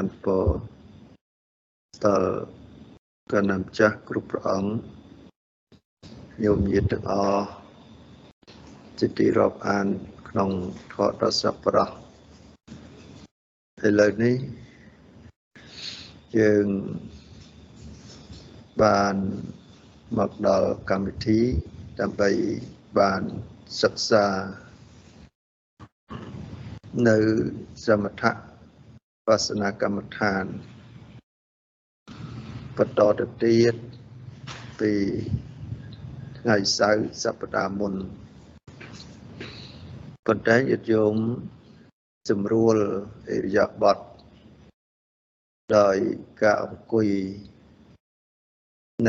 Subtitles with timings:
[0.00, 0.46] បានពរ
[2.04, 2.30] ដល់
[3.32, 4.70] កណ្ណាំចាស់គ្រប់ព្រះអង្គ
[6.44, 7.46] ញោមញាតិទាំងអស់
[8.98, 9.86] ជាទីរាប់អាន
[10.28, 10.50] ក្នុង
[10.92, 11.90] ធម៌ដ៏សប្បុរស
[13.86, 14.36] ឥឡូវនេះ
[16.38, 16.66] យើង
[18.82, 19.16] បាន
[20.18, 21.40] មកដល់កម្មវិធី
[22.00, 22.30] ដើម្បី
[22.98, 23.22] បាន
[23.82, 24.26] សិក្សា
[27.08, 27.18] នៅ
[27.86, 28.47] សមថៈ
[29.28, 30.44] បស្សនាកម្មដ្ឋាន
[32.76, 33.74] បន្តទៅទៀត
[34.80, 34.92] ពី
[36.38, 37.94] ថ្ងៃសៅរ៍សប្តាហ៍មុន
[40.26, 41.14] ប៉ុន្តែញាតិញោម
[42.30, 42.76] សម្រួល
[43.30, 43.98] អរិយាបថ
[45.76, 45.96] ដោយ
[46.42, 47.08] ការអង្គុយ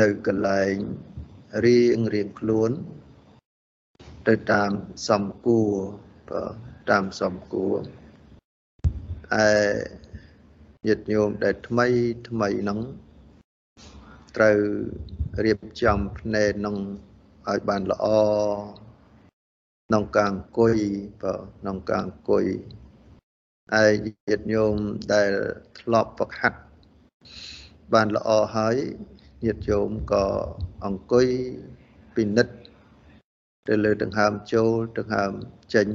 [0.00, 0.74] នៅកន្លែង
[1.64, 2.70] រៀងរៀងខ្លួន
[4.28, 4.70] ទៅតាម
[5.08, 5.72] សំគួរ
[6.90, 7.76] តាមសំគួរ
[9.46, 9.99] ឯ
[10.86, 11.86] ញាតិញោមដែលថ្មី
[12.28, 12.78] ថ្មីហ្នឹង
[14.36, 14.58] ត្រូវ
[15.44, 16.76] រៀបចំភ្នែកនឹង
[17.48, 18.06] ឲ្យបានល្អ
[19.86, 20.76] ក្នុងការអង្គុយ
[21.22, 22.44] បើក្នុងការអង្គុយ
[23.74, 23.84] ឯ
[24.28, 24.74] ញាតិញោម
[25.12, 25.30] ដែល
[25.78, 26.60] ធ្លាប់ប្រហាត់
[27.92, 28.76] បានល្អហើយ
[29.44, 30.24] ញាតិញោមក៏
[30.84, 31.26] អង្គុយ
[32.14, 32.54] ពិនិត្យ
[33.68, 35.32] ទៅលើដង្ហើមចូលដង្ហើម
[35.74, 35.88] ចេញ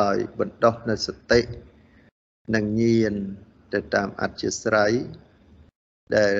[0.00, 1.40] ដោយបណ្ដោះនៅសតិ
[2.54, 3.14] និងញាណ
[3.74, 4.92] ទៅតាមអធិស្រ័យ
[6.16, 6.34] ដែល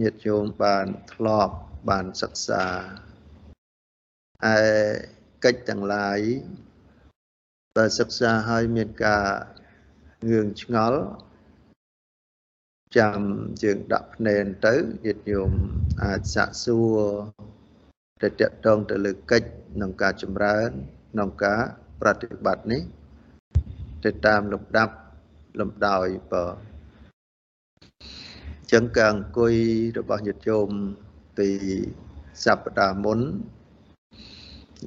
[0.00, 1.54] ញាតិញោមបានធ្លាប់
[1.88, 2.64] បានសិក្សា
[4.54, 4.58] ឯ
[5.44, 6.20] កិច្ចទាំងឡាយ
[7.76, 9.26] បើសិក្សាហើយមានការ
[10.30, 11.02] ងឿងឆ្ងល់
[12.98, 13.20] ចាំ
[13.62, 15.50] យើងដាក់ភ្នែនទៅញាតិញោម
[16.04, 17.00] អាចសាកសួរ
[18.22, 20.70] ទៅតកតងទៅលើកិច្ចក្នុងការចម្រើន
[21.12, 21.60] ក្នុងការ
[22.00, 22.82] ប្រតិបត្តិនេះ
[24.04, 24.94] ទៅតាមលំដាប់
[25.60, 26.44] លំដោយបើ
[28.76, 29.54] ចឹងការអង្គុយ
[29.98, 30.68] របស់ញាតិញោម
[31.38, 31.48] ពី
[32.44, 33.20] សប្តាហ៍មុន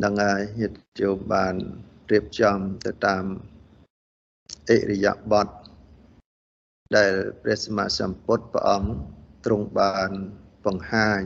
[0.03, 1.55] នឹងហើយញាតិញោមបាន
[2.11, 3.25] រៀបចំទៅតាម
[4.69, 5.47] អិរិយាបថ
[6.95, 8.89] ដែលព្រះសម្មាសម្ពុទ្ធព្រះអង្គ
[9.45, 10.11] ទ្រង់បាន
[10.65, 11.21] បង្ហាញ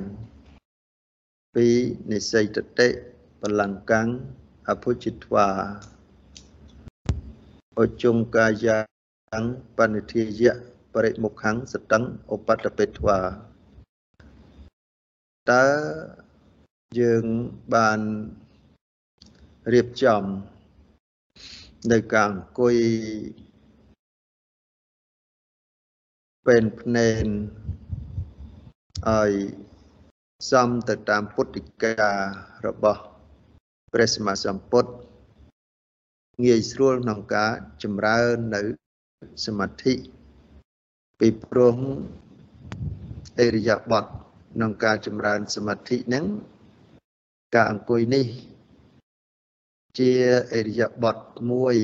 [1.56, 1.68] ពី
[2.12, 2.88] និស័យតតិ
[3.42, 4.08] បលង្កាំង
[4.70, 5.48] អភុជិត្វា
[7.80, 8.80] អជុងកាយ៉ា
[9.42, 9.44] ង
[9.78, 10.60] បនិធិយៈប
[11.06, 12.00] រិមុខੰសតੰ
[12.34, 13.20] ឧបតពេធ្វា
[15.52, 15.68] តើ
[17.00, 17.26] យើង
[17.74, 18.00] បាន
[19.74, 20.24] រៀបចំ
[21.92, 22.76] នៅការអង្គុយ
[26.48, 27.26] ពេលភ្នែន
[29.08, 29.32] ឲ្យ
[30.52, 32.12] សំទៅតាមពុទ្ធិកា
[32.66, 33.02] របស់
[33.94, 34.92] ព្រះសម្មាសម្ពុទ្ធ
[36.46, 37.52] ងាយស្រួលក្នុងការ
[37.84, 38.62] ចម្រើននៅ
[39.46, 39.94] សមាធិ
[41.20, 41.78] ពីព្រោះ
[43.40, 44.06] អរិយាបថ
[44.54, 46.26] ក្នុងការចម្រើនសមាធិហ្នឹង
[47.56, 48.26] ការអង្គុយនេះ
[50.00, 50.12] ជា
[50.54, 51.18] អរិយាបថ
[51.52, 51.76] មួយ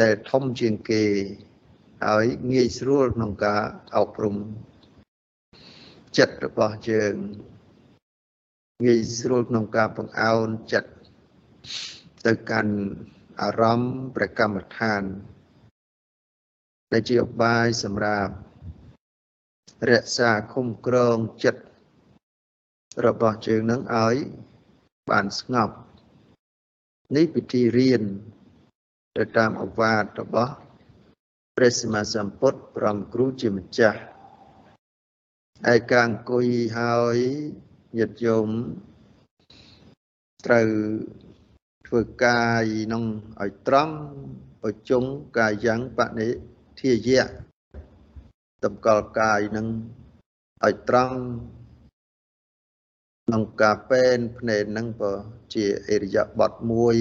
[0.00, 1.04] ដែលធំជាងគេ
[2.06, 3.62] ហើយងាយស្រួលក្នុងការ
[3.96, 4.36] អប់រំ
[6.18, 7.14] ចិត្តរបស់យើង
[8.86, 10.90] ងាយស្រួលក្នុងការបង្អោនចិត្ត
[12.26, 12.74] ទៅកាន់
[13.40, 15.02] អារម្មណ៍ប្រកម្មដ្ឋាន
[16.92, 18.32] ដែលជាឧបាយសម្រាប់
[19.90, 21.62] រក្សាគុំក្រងចិត្ត
[23.06, 24.16] របស់ជើងនឹងឲ្យ
[25.10, 25.74] បានស្ងប់
[27.16, 28.02] នេះពិធីរៀន
[29.16, 30.52] ទៅតាមអវាទរបស់
[31.56, 34.00] ព្រះសម្មាសម្ពុទ្ធព្រមគ្រូជាម្ចាស់
[35.74, 36.46] ឯការអង្គុយ
[36.78, 37.18] ហើយ
[37.98, 38.48] ញាតិញោម
[40.46, 40.68] ត្រូវ
[41.86, 43.04] ធ្វើកាយនឹង
[43.42, 43.96] ឲ្យត្រង់
[44.66, 45.04] ឲ្យជុង
[45.38, 46.28] កាយយ៉ាងបនិ
[46.80, 47.24] ធាយៈ
[48.64, 49.66] តម្កល់កាយនឹង
[50.64, 51.18] ឲ្យត្រង់
[53.26, 55.12] ក្នុងការពេនភ្នែននឹងក៏
[55.54, 56.96] ជាអរិយាបថមួយ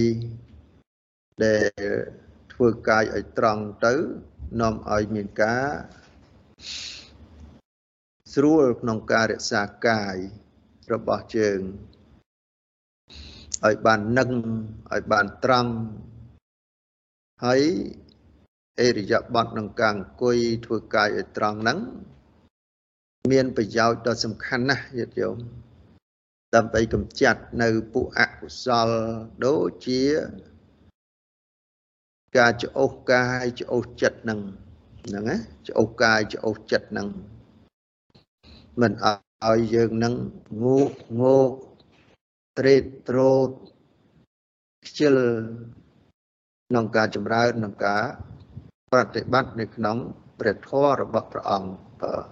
[1.44, 1.84] ដែល
[2.54, 3.94] ធ្វើកាយឲ្យត្រង់ទៅ
[4.62, 5.68] នាំឲ្យមានការ
[8.34, 10.16] ស្រួលក្នុងការរក្សាកាយ
[10.94, 11.60] របស់ជើង
[13.66, 14.30] ឲ្យបាននឹង
[14.94, 15.74] ឲ្យបានត្រង់
[17.46, 17.62] ហើយ
[18.82, 21.80] អរិយាបថក្នុងការអង្គុយធ្វើកាយឲ្យត្រង់ហ្នឹង
[23.32, 25.38] មានប្រយោជន៍ដ៏សំខាន់ណាស់ញាតិញោម
[26.56, 28.90] ដើម្បីកម្ចាត់នៅពួកអកុសល
[29.46, 30.02] ដូចជា
[32.38, 34.40] ការច្អូសកាយច្អូសចិត្តហ្នឹង
[35.06, 35.38] ហ្នឹងណា
[35.68, 37.08] ច្អូសកាយច្អូសចិត្តហ្នឹង
[38.82, 40.14] មិនឲ្យយើងនឹង
[40.64, 40.92] ងូក
[41.22, 41.52] ងោក
[42.60, 43.50] ត្រេតត្រោត
[44.86, 45.18] ខ្ជិល
[46.70, 48.04] ក្នុងការចម្រើនក្នុងការ
[48.92, 49.98] ប្រតិបត្តិនៅក្នុង
[50.40, 51.70] ព្រះធម៌របស់ព្រះអង្គ
[52.02, 52.28] បាទ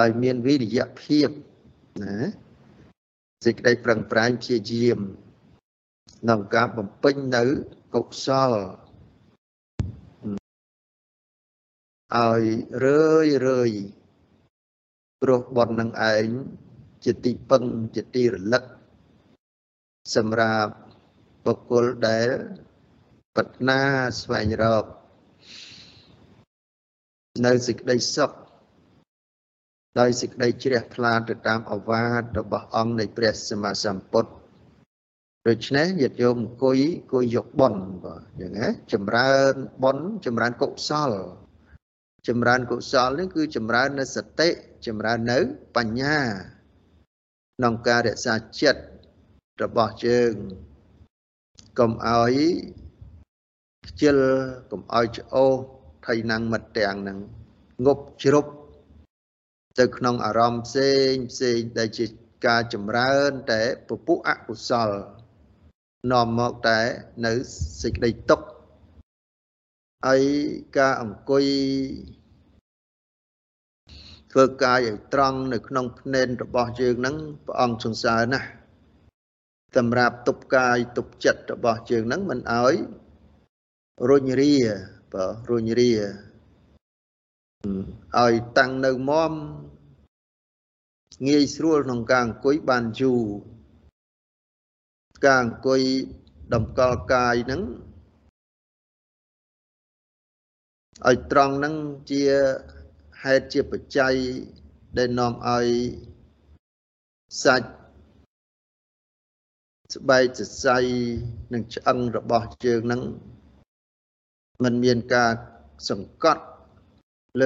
[0.00, 1.28] ដោយមានវិរិយភាព
[2.02, 2.16] ណា
[3.44, 4.98] សេចក្តីប្រឹងប្រែងព្យាយាម
[6.20, 7.44] ក្នុងការបំពេញនៅ
[7.94, 8.52] កុសល
[12.14, 12.42] ឲ្យ
[12.84, 13.70] រឿយរឿយ
[15.22, 16.28] ព្រោះបននឹងឯង
[17.04, 17.62] ជាទីពឹង
[17.94, 18.64] ជាទីរលឹក
[20.14, 20.74] សម្រាប់
[21.46, 22.28] បុគ្គលដែល
[23.34, 23.80] ប្រាថ្នា
[24.20, 24.84] ស្វែងរក
[27.42, 28.30] នៅសេចក្តីសុខ
[30.00, 34.32] ដោយសេចក្តីជ្រះថ្លាទៅតាមអវាទរបស់អង្គនៃព្រះសម្មាសម្ពុទ្ធ
[35.48, 41.12] ដូច្នេះញាតិញោមអង្គុយអង្គុយយកបុណ្យបាទយ៉ាងណាចម្រើនបុណ្យចម្រើនកុសល
[42.28, 44.48] ចម្រើនកុសលនេះគឺចម្រើននៅសតិ
[44.86, 45.38] ចម្រើននៅ
[45.76, 46.18] បញ្ញា
[47.56, 48.82] ក្នុងការរក្សាចិត្ត
[49.62, 50.34] របស់យើង
[51.78, 52.36] កុំឲ្យ
[53.86, 54.16] ខ្ជិល
[54.70, 55.73] កុំឲ្យច្អូស
[56.06, 57.18] ថៃណាំងមិត្តទាំងនឹង
[57.86, 58.52] ងប់ជ្រប់
[59.78, 62.06] ទៅក្នុងអារម្មណ៍ផ្សេងផ្សេងដែលជា
[62.46, 64.90] ការចម្រើនតែពពុះអកុសល
[66.12, 66.80] នាំមកតែ
[67.26, 67.32] នៅ
[67.82, 68.46] សេចក្តីទុក្ខ
[70.06, 70.22] ហើយ
[70.78, 71.44] ការអង្គុយ
[74.32, 77.16] ធ្វើកាយឲ្យត្រង់នៅក្នុងភ្នែនរបស់យើងហ្នឹង
[77.46, 78.48] ព្រះអង្គសង្សើរណាស់
[79.76, 82.74] សម្រាប់ទប់កាយទប់ចិត្តរបស់យើងហ្នឹងមិនឲ្យ
[84.08, 84.56] រុញរា
[85.14, 85.92] បើរុញរា
[88.18, 89.32] ឲ្យតាំងនៅមម
[91.28, 93.22] ងាយស្រួលក្នុងការអង្គុយបានយូរ
[95.26, 95.82] ការអង្គុយ
[96.54, 97.62] តម្កល់កាយហ្នឹង
[101.06, 101.74] ឲ្យត្រង់ហ្នឹង
[102.10, 102.22] ជា
[103.22, 104.14] ហេតុជាបច្ច័យ
[104.98, 105.66] ដែលនាំឲ្យ
[107.42, 107.70] សាច់
[109.94, 110.78] ស្បែកសរសៃ
[111.52, 113.02] និងឆ្អឹងរបស់ជើងហ្នឹង
[114.62, 115.32] มันមានការ
[115.90, 116.44] សង្កត់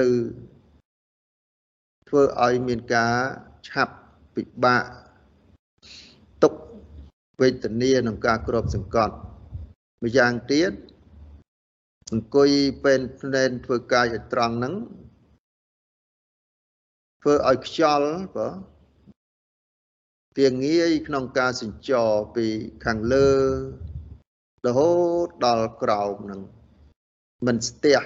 [0.05, 0.07] ឬ
[2.07, 3.13] ធ្វើឲ្យមានការ
[3.67, 3.95] ឆាប់
[4.35, 4.83] ពិបាក
[6.43, 6.53] ទុក
[7.41, 9.15] វេទនាក្នុងការគ្របសង្កត់
[10.03, 10.71] ម្យ៉ាងទៀត
[12.11, 12.49] អង្គុយ
[12.83, 14.75] ពេលភ្នែនធ្វើកាយឲ្យត្រង់ហ្នឹង
[17.21, 18.49] ធ្វើឲ្យខ្យល់បើ
[20.37, 22.47] វាងាយក្នុងការសញ្ចរពី
[22.85, 23.29] ខាងលើ
[24.65, 24.91] រហូ
[25.25, 26.41] តដល់ក្រោមហ្នឹង
[27.45, 27.99] មិនស្ទះ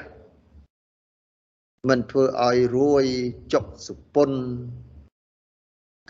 [1.90, 3.06] មិនធ្វើឲ្យរួយ
[3.54, 4.40] ចុកសុពន្ធ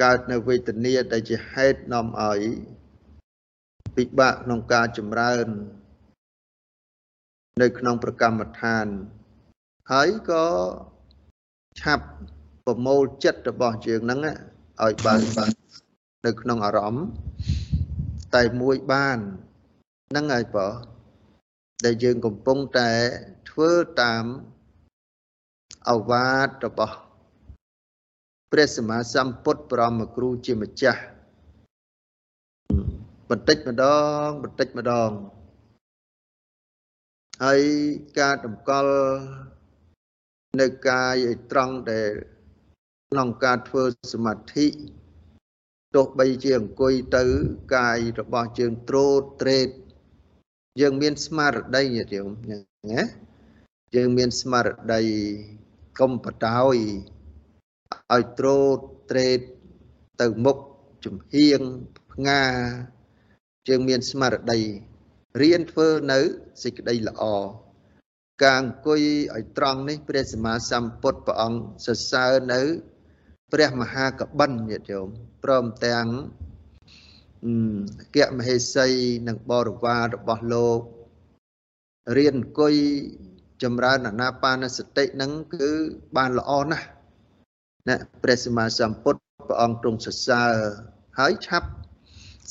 [0.01, 2.41] កើតនៅវេទនាដែលជាហេតុនាំឲ្យ
[3.95, 5.47] ពិបាកក្នុងការចម្រើន
[7.61, 8.85] នៅក្នុងប្រកម្មដ្ឋាន
[9.91, 10.45] ហើយក៏
[11.81, 12.05] ឆាប់
[12.65, 14.19] ប្រមូលចិត្តរបស់យើងហ្នឹង
[14.83, 15.51] ឲ្យបានបាន
[16.25, 17.05] នៅក្នុងអារម្មណ៍
[18.35, 19.19] តែមួយបាន
[20.09, 20.67] ហ្នឹងហើយបើ
[21.85, 22.91] ដែលយើងកំពុងតែ
[23.49, 23.71] ធ្វើ
[24.01, 24.25] តាម
[25.89, 26.95] អវាទរបស់
[28.51, 31.01] ព្រះសម្មាសម្ពុទ្ធបរមគ្រូជាម្ចាស់
[33.29, 33.85] បន្តិចម្ដ
[34.25, 35.11] ងបន្តិចម្ដង
[37.43, 37.61] ហើយ
[38.19, 38.95] ការតម្កល់
[40.61, 42.11] នៅកាយឲ្យត្រង់ដែល
[43.09, 43.83] ក្នុងការធ្វើ
[44.13, 44.67] សមាធិ
[45.95, 47.23] ទោះបីជាអង្គុយទៅ
[47.75, 49.69] កាយរបស់ជើងត្រោតត្រេត
[50.81, 53.01] យើងមានស្មារតីញាតិញោមណា
[53.95, 55.01] យើងមានស្មារតី
[55.99, 56.77] កុំបតោយ
[58.13, 58.77] ឲ្យត្រោត
[59.11, 59.39] ត្រេត
[60.21, 60.57] ទៅមុខ
[61.05, 61.61] ចំហៀង
[62.11, 62.43] ផ្ងា
[63.67, 64.59] យើងមានស្មារតី
[65.41, 66.19] រៀនធ្វើនៅ
[66.63, 67.23] សេចក្តីល្អ
[68.43, 69.01] ការអង្គុយ
[69.35, 72.61] ឲ្យត្រង់នេះព្រះសម្មាសម្ពុទ្ធព្រះអង្គសរសើរនៅ
[73.53, 75.07] ព្រះមហាកបិនញាតិញោម
[75.43, 76.07] ព្រមទាំង
[78.15, 78.87] គមហេសី
[79.27, 80.79] និងបរិវាររបស់លោក
[82.17, 82.75] រៀនអង្គុយ
[83.63, 85.69] ចម្រើនអាណាបានសតិនឹងគឺ
[86.15, 86.87] បានល្អណាស់
[87.87, 90.53] ណាព្រះសម្មាសម្ពុទ្ធព្រះអង្គទ្រង់សរសើរ
[91.19, 91.69] ហើយឆាប់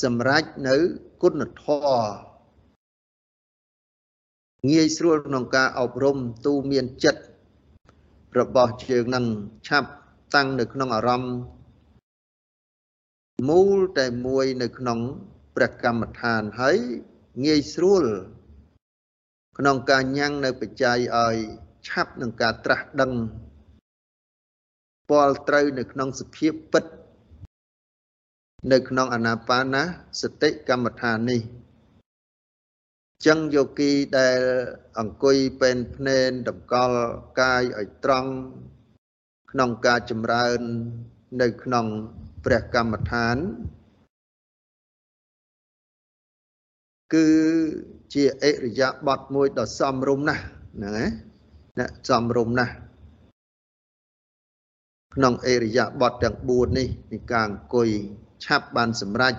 [0.02, 0.76] សម្រេចនៅ
[1.22, 2.32] គុណធម៌
[4.70, 7.22] ងាយស្រួលក្នុងការអប់រំទូមានចិត្ត
[8.38, 9.24] របស់ជើងនឹង
[9.68, 9.90] ឆាប់
[10.34, 11.34] តាំងនៅក្នុងអារម្មណ៍
[13.48, 14.98] មូលតែមួយនៅក្នុង
[15.54, 16.76] ព្រះកម្មដ្ឋានហើយ
[17.44, 18.04] ងាយស្រួល
[19.58, 21.36] ក្នុងការញ៉ាំងនៅបច្ច័យឲ្យ
[21.88, 23.12] ឆាប់នឹងការត្រាស់ដឹង
[25.10, 26.84] ពលត្រូវនៅក្នុងសភាពពិត
[28.72, 29.82] នៅក្នុងអាណាបាណា
[30.20, 31.40] សតិកម្មដ្ឋាននេះ
[33.26, 34.40] ចឹងយោគីដែល
[34.98, 36.98] អង្គុយពេនភ្នែនតម្កល់
[37.40, 38.32] កាយឲ្យត្រង់
[39.52, 40.60] ក្នុងការចម្រើន
[41.42, 41.86] នៅក្នុង
[42.44, 43.36] ព្រះកម្មដ្ឋាន
[47.14, 47.28] គឺ
[48.14, 50.42] ជាអិរិយាបថមួយដ៏សមរម្យណាស់
[50.76, 51.06] ហ្នឹងណា
[51.78, 52.74] អ្នកសំរុំណាស់
[55.14, 57.88] ក្នុងអេរិយាបថទាំង4នេះនៃការអង្គុយ
[58.44, 59.34] ឆាប់បានសម្រេច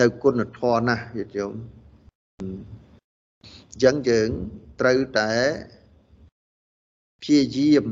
[0.00, 1.56] នៅគុណធម៌ណាស់យល់យល់
[2.38, 4.28] អញ្ចឹងយើង
[4.80, 5.30] ត្រូវតែ
[7.22, 7.86] ព្យាយាម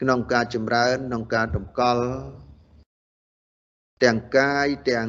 [0.00, 2.04] ក្នុងការចម្រើនក្នុងការតម្កល់
[4.04, 5.06] ទាំងកាយទាំង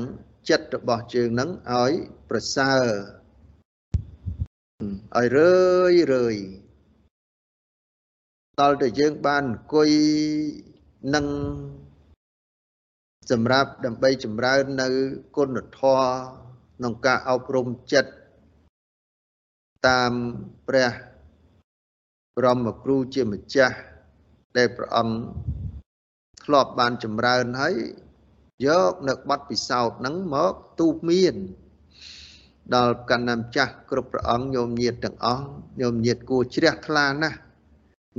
[0.50, 1.92] ចិត្តរបស់ជើងនឹងឲ្យ
[2.30, 2.86] ប្រសើរ
[5.18, 5.56] ឲ្យរឿ
[5.92, 6.36] យរឿយ
[8.60, 9.90] ដល់តែយើងបានអង្គុយ
[11.16, 11.26] នឹង
[13.32, 14.88] សម្រាប់ដើម្បីចម្រើននៅ
[15.36, 16.06] គុណធម៌
[16.78, 18.12] ក្នុងការអប់រំចិត្ត
[19.88, 20.14] តាម
[20.68, 20.92] ព្រះ
[22.38, 23.78] ព្រមគ្រូជាម្ចាស់
[24.58, 25.16] ដែលព្រះអង្គ
[26.44, 27.76] ធ្លាប់បានចម្រើនហើយ
[28.68, 31.36] យកនៅបទពិសោធន៍ហ្នឹងមកទូមាន
[32.76, 35.46] ដល់កណ្ណាម្ចាស់គ្រប់ព្រះអង្គញោមញាតទាំងអស់
[35.82, 37.38] ញោមញាតគួរជ្រះថ្លាណាស់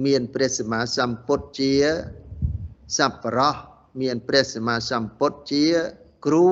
[0.05, 1.73] មានព្រះសម្មាសម្ពុទ្ធជា
[2.97, 3.57] សัพពរោះ
[4.01, 5.67] មានព្រះសម្មាសម្ពុទ្ធជា
[6.27, 6.49] គ្រូ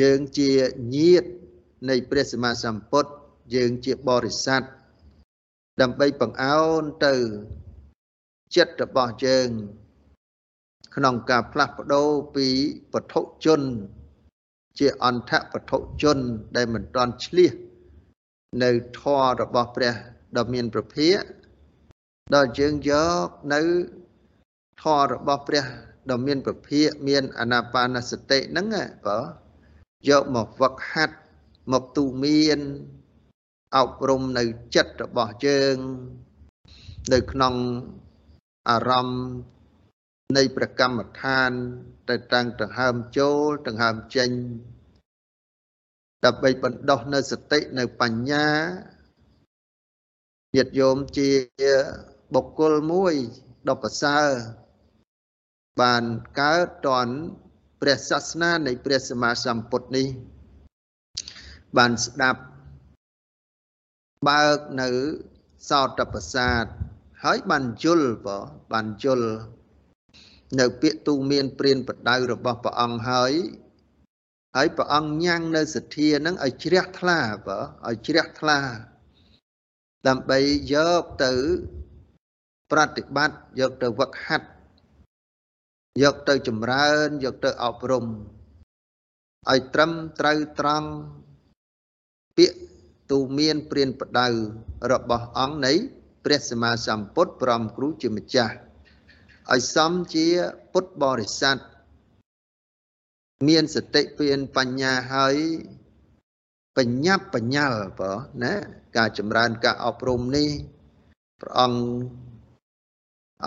[0.00, 0.50] យើងជា
[0.96, 1.24] ញាត
[1.88, 3.10] នៃព្រះសម្មាសម្ពុទ្ធ
[3.54, 4.62] យើងជាបរិស័ទ
[5.80, 7.14] ដើម្បីបង្អោនទៅ
[8.56, 9.48] ចិត្តរបស់យើង
[10.96, 12.48] ក្នុងការផ្លាស់ប្ដូរពី
[12.92, 13.62] ពធុជន
[14.78, 16.18] ជាអន្តពធុជន
[16.56, 17.54] ដែលមិនទាន់ឆ្លៀស
[18.62, 19.94] នៅធម៌របស់ព្រះ
[20.36, 21.18] ដ៏មានប្រភាក
[22.34, 22.92] ដល់យើងយ
[23.24, 23.60] កនៅ
[24.82, 25.64] ធម៌របស់ព្រះ
[26.10, 28.66] ដ៏មានប្រភាកមានអនាបានសតិហ្នឹង
[29.06, 29.18] បើ
[30.08, 31.16] យកមកវឹកហាត់
[31.72, 32.60] មកទូមាន
[33.76, 35.76] អប់រំនៅចិត្តរបស់យើង
[37.12, 37.54] នៅក្នុង
[38.68, 39.26] អារម្មណ៍
[40.36, 41.50] នៃប្រកម្មដ្ឋាន
[42.10, 44.30] ទៅតាំងដង្ហើមចូលដង្ហើមចេញ
[46.24, 48.48] ដើម្បីបណ្ដោះនៅសតិនៅបញ្ញា
[50.56, 51.30] ញាតិយោមជា
[52.34, 53.14] បុគ្គលមួយ
[53.68, 54.28] ដ៏ប្រសើរ
[55.80, 56.04] បាន
[56.40, 57.08] កើតតន
[57.80, 60.06] ព្រះសាសនានៃព្រះសម្មាសម្ពុទ្ធនេះ
[61.76, 62.40] បានស្ដាប់
[64.28, 64.88] បើកនៅ
[65.68, 66.64] សោតប្រសាទ
[67.24, 68.38] ហើយបានយល់បើ
[68.72, 69.30] បានយល់
[70.60, 73.32] នៅពាក្យទូមានព្រានបដៅរបស់ព្រះអង្គហើយ
[74.56, 78.58] ហើយព្រះអង្គញ៉ាំងនៅសទ្ធានឹងឲ្យជ្រះថ្លាបើឲ្យជ្រះថ្លា
[80.08, 80.38] ដើម្បី
[80.74, 81.32] យកទៅ
[82.70, 84.48] ប្រតិបត្តិយកទៅវឹកហាត់
[86.02, 90.88] យកទៅចម្រើនយកទៅអប់រំឲ្យត្រឹមត្រូវត្រង់
[92.36, 92.58] ពាក្យ
[93.10, 94.28] ទូមានព្រានបដៅ
[94.92, 95.72] របស់អង្គនៃ
[96.24, 98.54] ព្រះសម្មាសម្ពុទ្ធព្រមគ្រូជាម្ចាស់
[99.52, 100.26] ឲ្យសមជា
[100.72, 101.58] ពុទ្ធបរិស័ទ
[103.48, 105.36] មានសតិពៀនបញ្ញាហើយ
[106.76, 108.54] បញ្ញាប់បញ្ញាល់បើណា
[108.96, 110.50] ការចម្រើនការអប់រំនេះ
[111.40, 111.80] ព្រះអង្គ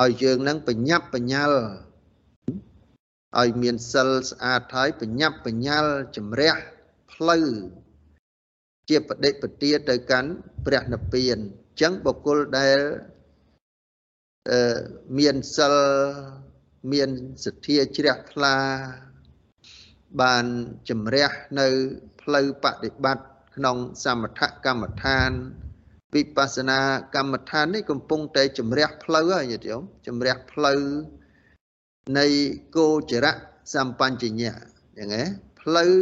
[0.01, 1.59] ឲ្យយើងនឹងបញ្ញាប់បញ្ញាល់
[3.39, 6.53] ឲ្យមានសិលស្អាតហើយបញ្ញាប់បញ្ញាល់ជំរះ
[7.11, 7.47] ផ្លូវ
[8.89, 10.31] ជាបដិបទាទៅកាន់
[10.65, 12.79] ព្រះនិព្វានអញ្ចឹងបុគ្គលដែល
[14.49, 14.79] អឺ
[15.19, 15.75] មានសិល
[16.91, 17.09] មាន
[17.45, 18.55] សទ្ធាជ្រះថ្លា
[20.21, 20.45] បាន
[20.89, 21.29] ជំរះ
[21.59, 21.67] នៅ
[22.21, 25.31] ផ្លូវបដិបត្តិក្នុងសមថកម្មដ្ឋាន
[26.15, 26.79] វិបស្សនា
[27.15, 30.81] កម្មដ្ឋាននេះកំពុងតែជំរះផ្លូវហើយញាតិញោមជំរះផ្លូវ
[32.19, 32.25] នៃ
[32.77, 33.33] គោចរៈ
[33.75, 34.55] សម្បញ្ញញ្ញៈ
[34.97, 35.23] យ៉ាងណា
[35.61, 35.93] ផ្លូវ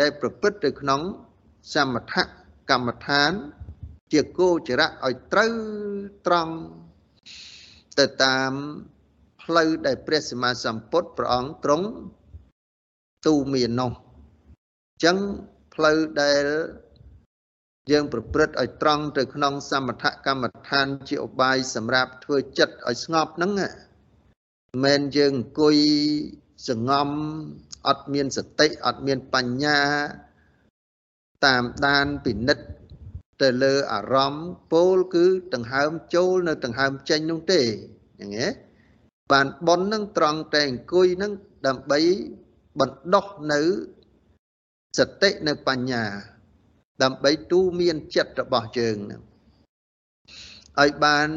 [0.00, 1.02] ដែលប្រព្រឹត្តទៅក្នុង
[1.74, 2.14] សមថ
[2.70, 3.32] កម្មដ្ឋាន
[4.12, 5.52] ជាគោចរៈឲ្យត្រូវ
[6.26, 6.54] ត្រង់
[7.98, 8.52] ទៅតាម
[9.42, 11.86] ផ្លូវដែលព្រះសម្មាសម្ពុទ្ធព្រះអង្គទ្រង់
[13.26, 15.16] ទូមាននោះអញ្ចឹង
[15.74, 16.44] ផ្លូវដែល
[17.90, 25.76] យើងប្រព្រឹត្តឲ្យត្រង់ទៅក្នុងសមថកម្មដ្ឋានជាឧបាយសម្រាប់ធ្វើចិត្តឲ្យស្ងប់ហ្នឹងមិនមែនយើងអង្គុយ
[26.68, 27.08] សងំ
[27.88, 29.78] អត់មានសតិអត់មានបញ្ញា
[31.46, 32.66] តាមដានពិនិត្យ
[33.42, 37.62] ទៅលើអារម្មណ៍ពោលគឺដង្ហើមចូលនៅដង្ហើមចេញនោះទេ
[38.20, 38.50] យ៉ាងงี้
[39.32, 41.32] បានប៉ុននឹងត្រង់តែអង្គុយនឹង
[41.66, 42.00] ដើម្បី
[42.80, 43.60] បណ្ដោះនៅ
[44.98, 46.04] សតិនៅបញ្ញា
[47.02, 49.20] ដើម្បីទូមានចិត្តរបស់យើងនឹង
[50.80, 51.28] ឲ្យបាន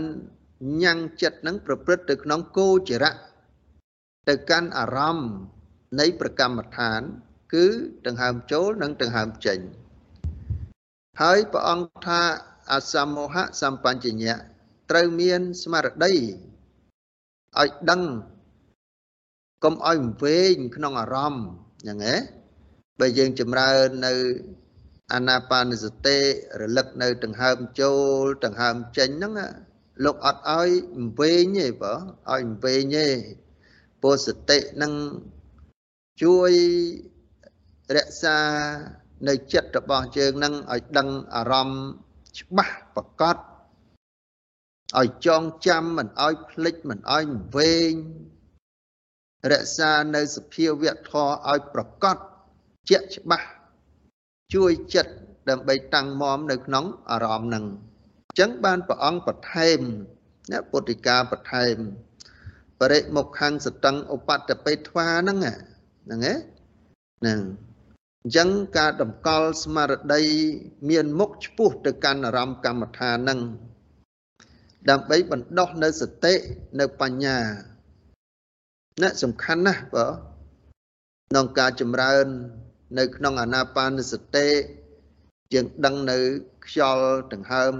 [0.84, 3.14] ញ៉ាំងចិត្តនឹងប្រព្រឹត្តទៅក្នុងគោចរៈ
[4.30, 5.34] ទៅកាន់អារម្មណ៍
[6.00, 7.02] នៃប្រកម្មដ្ឋាន
[7.54, 7.66] គឺ
[8.08, 9.60] ដង្ហើមចូលនិងដង្ហើមចេញ
[11.22, 12.22] ហើយព្រះអង្គថា
[12.72, 14.38] អសមោហៈសម្បញ្ញញ្ញៈ
[14.90, 16.14] ត្រូវមានស្មារតី
[17.60, 18.02] ឲ្យដឹង
[19.64, 21.46] កុំឲ្យវែងក្នុងអារម្មណ៍
[21.88, 22.16] យ៉ាងហ៎
[23.00, 24.14] បើយើងចម្រើននៅ
[25.14, 26.18] អាណាបានសតិ
[26.62, 29.34] រលឹកនៅដង្ហើមចូលដង្ហើមចេញហ្នឹង
[30.04, 30.70] លោកអត់ឲ្យ
[31.20, 31.94] វែងទេបើ
[32.32, 33.08] ឲ្យវែងទេ
[34.02, 34.94] ពោសតិនឹង
[36.22, 36.52] ជួយ
[37.96, 38.38] រក្សា
[39.28, 41.86] នៅចិត្តរបស់យើងនឹងឲ្យដឹងអារម្មណ៍
[42.40, 43.38] ច្បាស់ប្រកប
[45.00, 47.26] ឲ្យចងចាំមិនឲ្យភ្លេចមិនឲ្យ
[47.56, 47.94] វែង
[49.52, 52.18] រក្សានៅសភាវៈធម៌ឲ្យប្រកប
[52.90, 53.48] ជាក់ច្បាស់
[54.54, 55.14] ជួយចិត្ត
[55.50, 57.66] ដើម្បីតាំងមមនៅក្នុងអារម្មណ៍នឹង
[58.30, 59.80] អញ្ចឹងបានព្រះអង្គបន្ថែម
[60.52, 61.76] ណាពុទ្ធិកាបន្ថែម
[62.80, 66.38] បរិមុខខាងសតឹងឧបតបេថ្វាហ្នឹងហ្នឹងឯង
[67.20, 67.40] ហ្នឹង
[68.24, 70.24] អញ្ចឹងការតម្កល់ស្មារតី
[70.90, 73.40] មានមុខឆ្ពោះទៅកាន់អារម្មណ៍កម្មដ្ឋានហ្នឹង
[74.90, 76.34] ដើម្បីបណ្ដោះនៅសតិ
[76.80, 77.38] នៅបញ្ញា
[79.02, 80.08] ណាសំខាន់ណាស់បើ
[81.30, 82.26] ក្នុងការចម្រើន
[83.00, 84.48] នៅក្នុងអាណាបានសតិ
[85.54, 86.18] យើងដឹងនៅ
[86.66, 87.74] ខ្យល់ដង្ហើម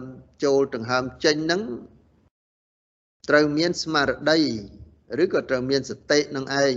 [0.44, 1.62] ចូលដង្ហើមចេញហ្នឹង
[3.30, 4.40] ត្រូវមានស្មារតី
[5.24, 6.76] ឬក៏ត្រូវមានសតិនឹងឯង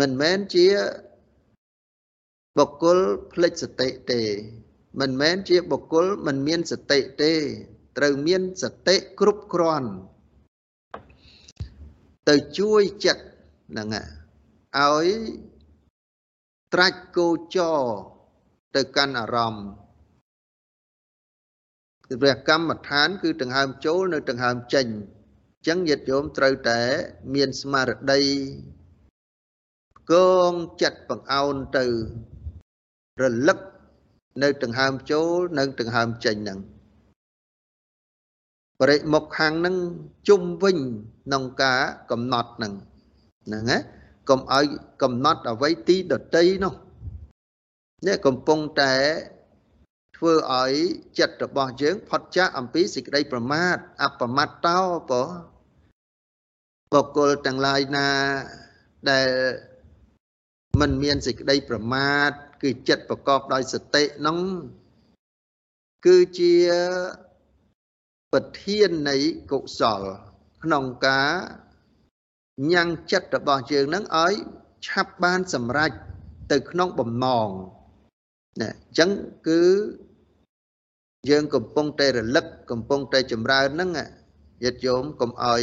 [0.00, 0.66] មិនមែនជា
[2.58, 2.98] បុគ្គល
[3.32, 4.22] ភ្លេចសតិទេ
[5.00, 7.32] មិនមែនជាបុគ្គលមិនមានសតិទេ
[7.98, 9.90] ត្រូវមានសតិគ្រប់គ្រាន់
[12.28, 13.24] ទៅជួយចិត្ត
[13.70, 13.88] ហ្នឹង
[14.76, 15.06] ឲ្យ
[16.74, 17.80] ត្រាច់គោចរ
[18.76, 19.68] ទៅកាន់អារម្មណ៍
[22.22, 26.80] ព្រះកម្មដ្ឋាន គឺដង្ហើមចូលនៅដង្ហើមចេញអញ្ចឹងញាតិញោមត្រូវតែ
[27.34, 28.22] មានស្មារតី
[30.12, 30.14] ក
[30.50, 31.86] ងចិត្តបង្អោនទៅ
[33.22, 33.58] រលឹក
[34.42, 36.58] នៅដង្ហើមចូលនៅដង្ហើមចេញហ្នឹង
[38.80, 39.76] បរិមុខខាងហ្នឹង
[40.28, 40.78] ជុំវិញ
[41.26, 41.80] ក្នុងការ
[42.10, 42.72] កំណត់ហ្នឹង
[43.46, 43.78] ហ្នឹងណា
[44.28, 44.64] កុំឲ្យ
[45.02, 46.74] កំណត់អ្វីទីដតីនោះ
[48.06, 48.94] នេះកំពុងតែ
[50.16, 50.72] ធ្វើឲ្យ
[51.18, 55.12] ចិត្តរបស់យើងផុតចាកអំពីសេចក្តីប្រមាទអបមត្តោប
[56.92, 58.08] បុគ្គលទាំងឡាយណា
[59.10, 59.28] ដែល
[60.80, 62.30] មិនមានសេចក្តីប្រមាទ
[62.62, 64.40] គឺចិត្តប្រកបដោយសតិនោះ
[66.06, 66.54] គឺជា
[68.32, 69.16] ប្រធាននៃ
[69.50, 70.02] កុសល
[70.62, 71.30] ក្នុងការ
[72.72, 74.34] ញ៉ាំងចិត្តរបស់យើងនឹងឲ្យ
[74.86, 75.90] ឆាប់បានសម្រេច
[76.52, 77.48] ទៅក្នុងបំណង
[78.60, 79.10] ណាអញ្ចឹង
[79.48, 79.62] គឺ
[81.30, 83.90] យើងកំពុងតែរលឹកកំពុងតែចម្រើនហ្នឹង
[84.64, 85.62] យត្តយោមកុំឲ្យ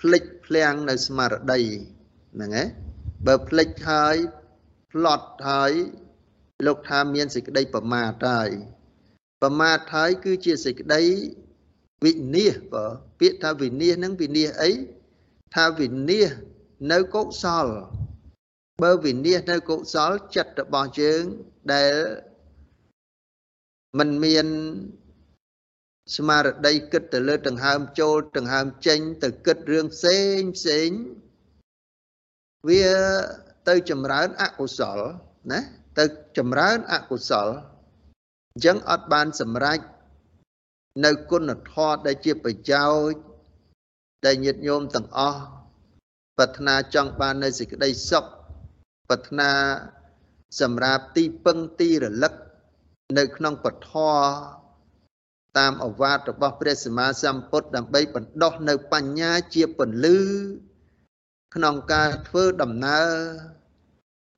[0.00, 1.60] ភ្លេចភ្លាំងនៅស្មារតី
[2.34, 2.68] ហ្នឹងឯង
[3.26, 4.16] បើភ្លេចហើយ
[4.96, 5.72] ផ្លត់ហើយ
[6.66, 8.50] លោកថាមានសេចក្តីប្រមាទហើយ
[9.42, 11.02] ប្រមាទហើយគឺជាសេចក្តី
[12.04, 12.84] វិនិច្ឆ័យបើ
[13.20, 14.70] ពាក្យថាវិនិច្ឆ័យហ្នឹងវិនិច្ឆ័យអី
[15.54, 16.34] ថាវិនិច្ឆ័យ
[16.92, 17.66] នៅកុសល
[18.82, 21.22] បើវិនិច្ឆ័យនៅកុសលចិត្តរបស់យើង
[21.72, 21.94] ដែល
[23.98, 24.46] มันមាន
[26.16, 30.88] ស្មារតីគិតទៅលើដង្ហើមចូលដង្ហើមចេញ ទៅគិតរឿងផ្សេងផ្សេង
[32.68, 32.86] វា
[33.68, 34.98] ទៅចម្រើនអកុសល
[35.52, 35.60] ណា
[35.98, 36.04] ទៅ
[36.38, 37.48] ចម្រើនអកុសល
[38.52, 39.80] អញ្ចឹងអត់បានសម្រេច
[41.04, 43.20] នៅគុណធម៌ដែលជាប្រយោជន៍
[44.26, 45.40] ដែលញាតិញោមទាំងអស់
[46.36, 48.24] ប្រាថ្នាចង់បាននៅសេចក្តីសុខ
[49.08, 49.50] ប្រាថ្នា
[50.60, 52.34] សម្រាប់ទីពឹងទីរលឹក
[53.18, 53.92] នៅក្នុងពធ
[55.58, 60.18] តាមអវាទរបស់ព្រះសម្មាសម្ពុទ្ធដើម្បីបណ្ដោះនៅបញ្ញាជាពន្លឺ
[61.54, 63.55] ក្នុងការធ្វើដំណើរ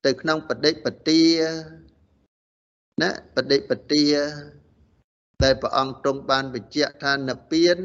[0.05, 1.21] ទៅក្នុងបដិបទា
[3.01, 4.03] ណាបដិបទា
[5.43, 7.77] ដែលព្រះអង្គទ្រង់បានបញ្ជាក់ថានិព្វាន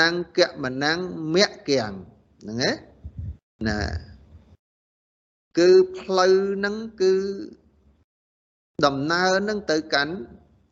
[0.00, 0.92] ណង្កមណੰ
[1.34, 1.92] មគ្គំ
[2.40, 2.72] ហ្នឹងណា
[3.68, 3.80] ណា
[5.58, 7.12] គឺផ្លូវហ្នឹងគឺ
[8.86, 10.14] ដំណើរនឹងទៅកាន់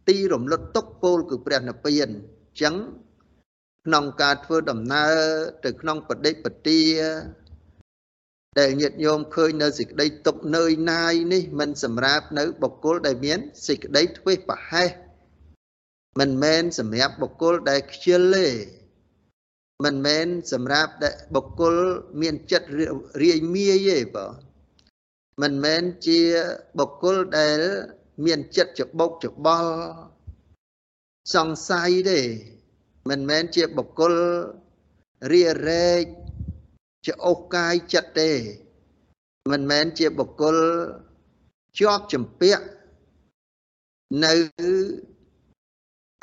[0.08, 2.74] ទីរំលត់ទុកពោលគឺព្រះនិព្វានអញ្ចឹង
[3.86, 5.14] ក្នុងការធ្វើដំណើរ
[5.64, 6.80] ទៅក្នុងបដិបទា
[8.58, 14.90] ដែលញាតិញោមឃើញនៅសេចក្តីទុកនឿយណាយនេះមិនសម្រាប់នៅបុគ្គលដែលមានសេចក្តីធ្វេសប្រហែស
[16.20, 18.48] មិនមែនសម្រាប់បុគ្គលដែលខ្ជិលទេ
[19.84, 21.74] មិនមែនសម្រាប់ដែលបុគ្គល
[22.20, 22.68] មានចិត្ត
[23.22, 24.32] រាយមាយទេបង
[25.42, 26.20] មិនមែនជា
[26.78, 27.58] បុគ្គលដែល
[28.26, 29.72] មានចិត្តច្បុកច្បល់
[31.34, 32.20] សង្ស័យទេ
[33.08, 34.14] មិនមែនជាបុគ្គល
[35.32, 36.04] រារែក
[37.08, 38.30] ជាអូសកាយចិត្តទេ
[39.50, 40.56] មិនមែនជាបុគ្គល
[41.78, 42.64] ជាប់ចម្ពាក់
[44.24, 44.34] នៅ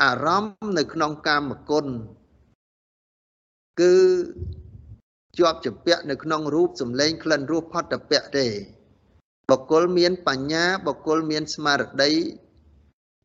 [0.03, 1.85] អារម្មណ៍នៅក្នុងកាមគុណ
[3.81, 3.95] គឺ
[5.37, 8.47] ជាប់ចម្ពាក់នៅក្នុងរូបសម្លេងក្លិនរសផុតពៈទេ
[9.49, 12.11] បុគ្គលមានបញ្ញាបុគ្គលមានស្មារតី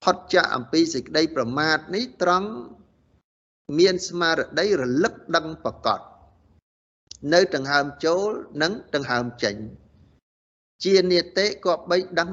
[0.03, 2.49] ផុតចាកអំពីសេចក្តីប្រមាទនេះត្រង់
[3.79, 6.10] មានស្មារតីរលឹកដឹងប្រកប
[7.33, 8.29] នៅដង្ហើមចូល
[8.63, 9.57] និងដង្ហើមចេញ
[10.85, 12.31] ជានេតិក៏បីដឹង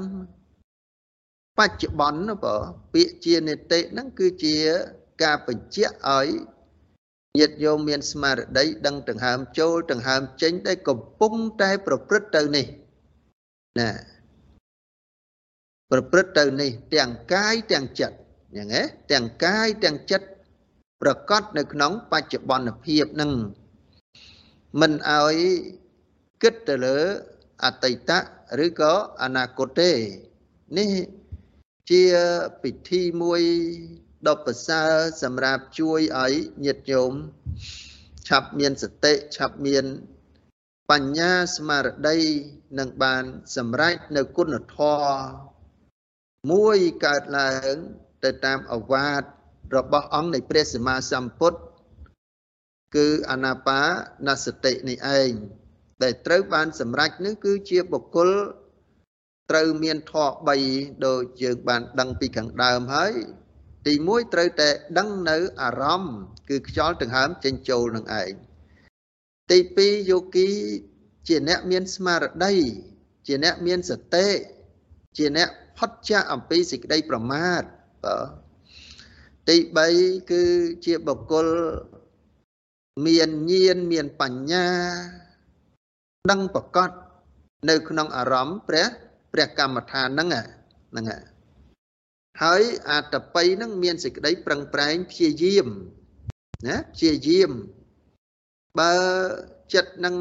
[1.58, 2.56] បច្ចុប្បន្នបើ
[2.94, 4.56] ពាក្យជានេតិហ្នឹងគឺជា
[5.24, 6.28] ការបញ្ជាក់ឲ្យ
[7.38, 12.66] ញាតិយោមមានស្មារតីដឹងដង្ហើមចូលដង្ហើមចេញដែលកំពុងតែប្រព្រឹត្តទៅនេះ
[13.80, 13.90] ណា
[15.92, 18.18] ប្រព្រឹត្តទៅនេះ ទាំងកាយទាំងចិត្ត
[18.58, 20.28] យ៉ាងណាទាំងកាយទាំងចិត្ត
[21.02, 23.32] ប្រកបនៅក្នុងបច្ចុប្បន្នភាពនឹង
[24.80, 25.38] មិនឲ្យ
[26.42, 27.00] គិតទៅលើ
[27.64, 28.12] អតីត
[28.66, 29.92] ឬក៏អនាគតទេ
[30.78, 30.92] នេះ
[31.92, 32.04] ជា
[32.62, 33.42] ពិធីមួយ
[34.28, 34.92] ដ៏ប្រសើរ
[35.24, 36.34] សម្រាប់ជួយឲ្យ
[36.66, 37.12] ញាតិញោម
[38.28, 39.86] ឆាប់មានសតិឆាប់មាន
[40.92, 42.18] បញ្ញាស្មារតី
[42.80, 43.24] នឹងបាន
[43.56, 45.16] សម្រេចនៅគុណធម៌
[46.52, 47.76] មួយកើតឡើង
[48.24, 49.24] ទៅតាមអវាទ
[49.76, 51.60] របស់អង្គនៃព្រះសម្មាសម្ពុទ្ធ
[52.96, 53.84] គឺអនាបា
[54.28, 55.32] នសតិនេះឯង
[56.04, 58.30] ដែលត្រូវបានសម្រេចនេះគឺជាបុគ្គល
[59.50, 60.34] ត្រូវមានធម៌
[60.68, 63.14] 3ដូចយើងបានដឹងពីខាងដើមហើយ
[63.86, 66.18] ទី1ត្រូវតែដឹងនៅអារម្មណ៍
[66.50, 68.32] គឺខ្យល់ដង្ហើមចេញចូលនឹងឯង
[69.52, 70.50] ទី2យោគី
[71.28, 72.54] ជាអ្នកមានស្មារតី
[73.28, 74.28] ជាអ្នកមានសតិ
[75.18, 77.62] ជាអ្នកផុតចាកអំពីសេចក្តីប្រមាទ
[78.04, 78.18] បើ
[79.50, 79.58] ទី
[79.94, 80.44] 3គឺ
[80.86, 81.48] ជាបុគ្គល
[83.06, 84.68] មានញាណមានបញ្ញា
[86.32, 86.92] ដឹងប្រកប
[87.70, 88.86] នៅក្នុងអារម្មណ៍ព្រះ
[89.34, 90.30] ព្រះកម្មដ្ឋានហ្នឹង
[90.92, 91.06] ហ្នឹង
[92.42, 95.68] ហើយអាតបិហ្នឹងមានសេចក្តីប្រឹងប្រែងព្យាយាម
[96.68, 97.52] ណាព្យាយាម
[98.80, 98.94] បើ
[99.74, 100.16] ចិត្តនឹង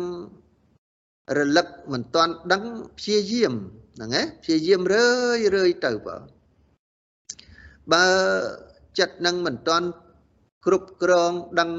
[1.36, 2.62] រលឹកមិនទាន់ដឹង
[2.98, 3.54] ព្យាយាម
[3.96, 6.16] ហ្នឹងឯងព្យាយាមរឿយរឿយទៅបើ
[7.92, 8.06] បើ
[8.98, 9.86] ចិត្តនឹងមិនទាន់
[10.66, 11.70] គ្រប់គ្រងដឹង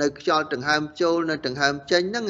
[0.00, 2.26] នៅខ្យល់ដង្ហើមចូលនៅដង្ហើមចេញហ្នឹង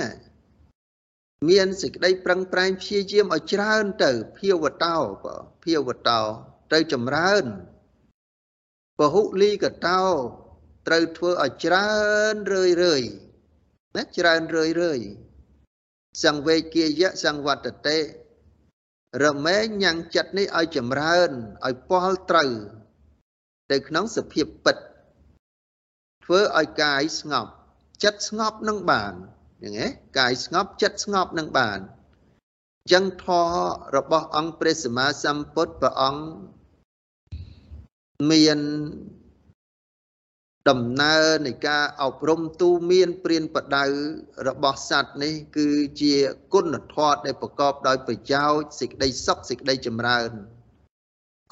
[1.48, 6.20] មានសេចក្តីប្រឹងប្រែងព្យាយាមឲ្យច្រើនទៅភាវតោបើភាវតោ
[6.70, 7.44] ត្រូវចម្រើន
[8.98, 10.02] ពហុលីកតោ
[10.86, 11.90] ត្រូវធ្វើឲ្យច្រើ
[12.32, 13.02] នរឿយរឿយ
[13.96, 15.00] ណាច្រើនរឿយរឿយ
[16.24, 17.98] សង្វេគាយៈសង្វត្តតេ
[19.24, 21.30] រមែងញ៉ាំងចិត្តនេះឲ្យចម្រើន
[21.66, 22.52] ឲ្យពលត្រូវ
[23.70, 24.76] ទៅក្នុងសភាពពិត
[26.32, 27.50] ធ្វើឲ្យកាយស្ងប់
[28.04, 29.12] ចិត្តស្ងប់នឹងបាន
[29.62, 29.86] យ៉ាងណា
[30.18, 31.78] កាយស្ងប់ចិត្តស្ងប់នឹងបាន
[32.92, 33.54] ចឹងធម៌
[33.96, 36.22] របស់អង្គព្រះសម្មាសម្ពុទ្ធព្រះអង្គ
[38.30, 38.58] មាន
[40.68, 43.84] ដំណើរនៃការអប់រំទូមានព្រានបដៅ
[44.48, 45.68] របស់សត្វនេះ គឺ
[46.00, 46.14] ជា
[46.54, 50.30] គុណធម៌ដែលប្រកបដោយប្រយោជន៍សេចក្តីសុខសេចក្តីចម្រើន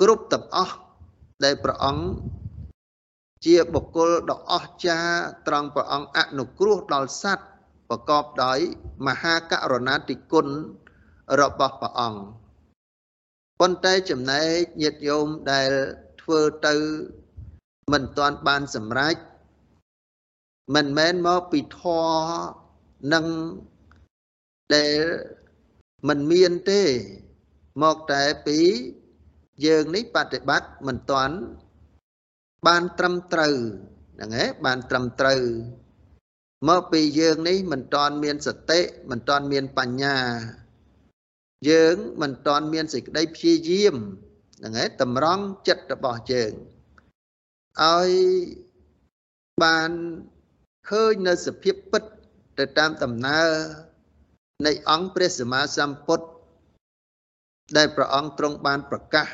[0.00, 0.76] គ្រប់ទាំងអស់
[1.44, 2.04] ដែលព្រះអង្គ
[3.44, 7.46] ជាបុគ្គលដ៏អស្ចារ្យត្រង់ព្រះអង្គអនុគ្រោះដល់សត្វ
[7.88, 8.58] ប្រកបដោយ
[9.06, 10.46] មហាករុណាធិគុណ
[11.40, 12.20] របស់ព្រះអង្គ
[13.60, 15.70] ប៉ុន្តែចំណែកញាតិញោមដែល
[16.20, 16.74] ធ្វើទៅ
[17.92, 19.16] មិនទាន់បានសម្រេច
[20.74, 22.08] មិនមែនមកពីធម៌
[23.12, 23.26] នឹង
[24.74, 25.00] ដែល
[26.08, 26.82] មិនមានទេ
[27.82, 28.58] មកតែពី
[29.66, 31.36] យើងនេះបប្រតិបត្តិមិនទាន់
[32.66, 33.54] បានត្រឹមត្រូវ
[34.14, 35.42] ហ្នឹងឯងបានត្រឹមត្រូវ
[36.68, 40.18] មកពីយើងនេះមិនទាន់មានសតិមិនទាន់មានបញ្ញា
[41.70, 43.94] យើងមិនទាន់មានសេចក្តីព្យាយាម
[44.58, 46.52] ហ្នឹងឯងតម្រង់ចិត្តរបស់យើង
[47.82, 48.10] ឲ្យ
[49.62, 49.90] បាន
[50.88, 52.02] ឃើញនៅសភាពពិត
[52.58, 53.50] ទៅតាមដំណើរ
[54.66, 56.26] នៃអង្គព្រះសម្មាសម្ពុទ្ធ
[57.76, 59.26] ដែលព្រះអង្គទ្រង់បានប្រកាស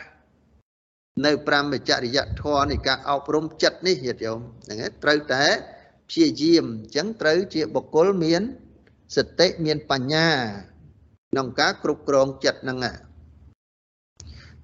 [1.22, 5.44] នៅប្រមចរិយធម៌នៃការអប់រំចិត្តនេះញាតិញោមហ្នឹងឯងត្រូវតែ
[6.08, 8.42] ព្យាយាមអញ្ចឹងត្រូវជាបុគ្គលមាន
[9.16, 10.28] សតិមានបញ្ញា
[11.30, 12.78] ក្នុងការគ្រប់គ្រងចិត្តហ្នឹង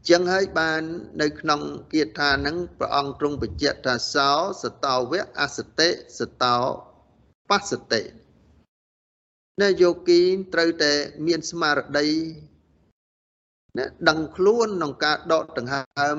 [0.08, 0.82] ចឹងហើយបាន
[1.22, 1.60] នៅក្នុង
[1.92, 4.30] គាថាហ្នឹងព្រះអង្គទ្រង់បញ្ជាក់ថាសោ
[4.62, 6.58] សតោវៈអសតិសតោ
[7.50, 8.02] បសតិ
[9.62, 10.20] នៅយោគី
[10.54, 10.92] ត្រូវតែ
[11.26, 12.08] មានស្មារតី
[13.78, 16.16] ណាដឹងខ្លួនក្នុងការដកដង្ហើម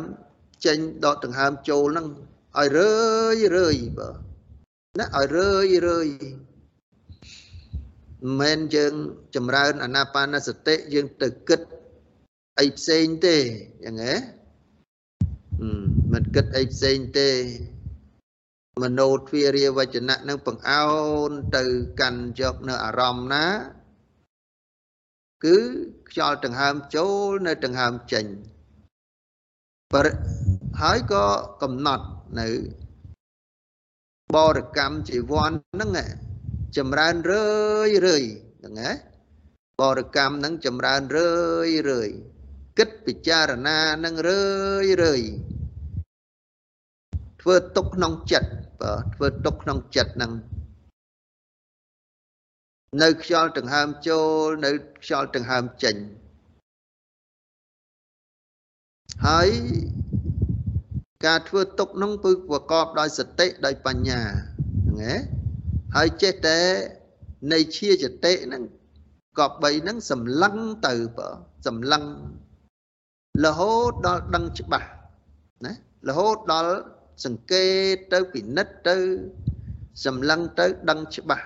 [0.65, 2.07] ចេញដកដង្ហើមចូលហ្នឹង
[2.57, 2.91] ឲ្យរឿ
[3.35, 4.09] យរឿយបើ
[4.99, 6.09] ណាឲ្យរឿយរឿយ
[8.23, 8.93] មិនមែនយើង
[9.35, 11.61] ចម្រើនអាណាបាណសតិយើងទៅគិត
[12.59, 13.37] អីផ្សេងទេ
[13.85, 14.15] យ៉ាងហ៎
[16.13, 17.29] មិនគិតអីផ្សេងទេ
[18.81, 20.89] មโนទ្វារាវចនៈនឹងបង្អោ
[21.29, 21.63] នទៅ
[21.99, 23.45] កាន់យកនៅអារម្មណ៍ណា
[25.45, 25.57] គឺ
[26.11, 28.25] ខខ្យល់ដង្ហើមចូលនៅដង្ហើមចេញ
[29.93, 30.11] បរិ
[30.81, 31.25] ហើយក៏
[31.61, 32.05] កំណត់
[32.39, 32.47] នៅ
[34.35, 35.91] បរិកម្មជីវ័នហ្នឹង
[36.77, 37.45] ចម្រើនរឿ
[37.87, 38.23] យរឿយ
[38.59, 38.89] ហ្នឹងណា
[39.81, 41.31] បរិកម្មហ្នឹងចម្រើនរឿ
[41.67, 42.09] យរឿយ
[42.77, 44.41] គិតពិចារណានឹងរឿ
[44.83, 45.21] យរឿយ
[47.41, 48.49] ធ្វើទុកក្នុងចិត្ត
[48.81, 50.31] បើធ្វើទុកក្នុងចិត្តហ្នឹង
[52.99, 54.71] នៅខ្យល់ដង្ហើមចូលនៅ
[55.03, 55.95] ខ្យល់ដង្ហើមចេញ
[59.27, 59.49] ហើយ
[61.25, 64.21] ការធ្វើទុកនោះគឺប្រកបដោយសតិដោយបញ្ញា
[64.89, 65.19] ហ្នឹងឯង
[65.95, 66.59] ហើយចេះតែ
[67.53, 68.63] នៃជាចតិហ្នឹង
[69.39, 70.55] កប3ហ្នឹងសម្លឹង
[70.87, 71.27] ទៅបើ
[71.67, 72.03] សម្លឹង
[73.45, 74.87] រហូតដល់ដឹងច្បាស់
[75.65, 75.73] ណា
[76.09, 76.73] រហូតដល់
[77.25, 78.97] សង្កេតទៅពិនិត្យទៅ
[80.05, 81.45] សម្លឹងទៅដឹងច្បាស់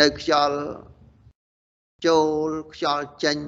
[0.00, 0.58] នៅខ្យល់
[2.06, 3.38] ចូលខ្យល់ចេញ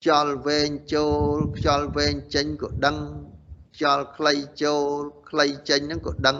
[0.00, 2.96] ខ្យល់វែងចូលខ្យល់វែងចេញក៏ដឹង
[3.74, 4.32] ខ្យល់ខ្លី
[4.62, 6.38] ចូលខ្លីចេញហ្នឹងក៏ដឹង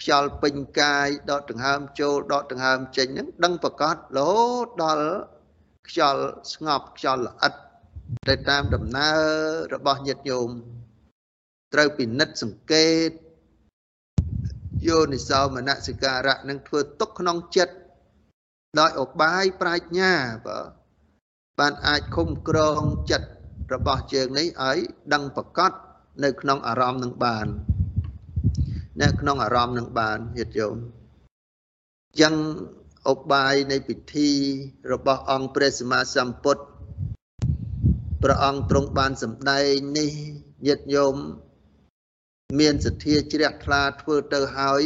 [0.00, 5.06] ខ្យល់ពេញកាយដកដង្ហើមចូលដកដង្ហើមចេញហ្នឹងដឹងប្រកាសរហូតដល់
[5.88, 7.52] ខ្យល់ស្ងប់ខ្យល់ល្អិត
[8.28, 9.20] ទៅតាមដំណើរ
[9.74, 10.50] របស់ញាតិញោម
[11.74, 13.10] ត្រូវពិនិត្យសង្កេត
[14.86, 17.74] យោនិសោមនសិការៈនឹងធ្វើទុកក្នុងចិត្ត
[18.80, 20.12] ដោយឧបាយប្រាជ្ញា
[20.46, 20.58] បើ
[21.58, 22.80] បានអាចឃុំក្រង
[23.10, 23.28] ចិត្ត
[23.72, 24.78] របស់ជើងនេះឲ្យ
[25.12, 25.72] ដឹងប្រកប
[26.24, 27.46] នៅក្នុងអារម្មណ៍នឹងបាន
[29.02, 30.76] នៅក្នុងអារម្មណ៍នឹងបានញាតិយោម
[32.20, 32.34] ចឹង
[33.12, 34.30] ឧបាយនៃពិធី
[34.92, 36.62] របស់អង្គព្រះសម្មាសម្ពុទ្ធ
[38.22, 40.12] ព្រះអង្គទ្រង់បានសម្ដែងនេះ
[40.66, 41.16] ញាតិញោម
[42.58, 44.82] មានសទ្ធាជ្រះថ្លាធ្វើទៅហើយ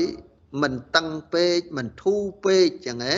[0.62, 3.16] មិនតឹងពេកមិនធូរពេកចឹងហ៎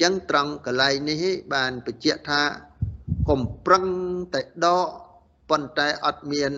[0.00, 2.42] ចឹងត្រង់កន្លែងនេះបានបញ្ជាក់ថា
[3.28, 3.84] កុំប្រឹង
[4.34, 4.88] តែដក
[5.50, 6.52] ប៉ុន្តែអត់មាន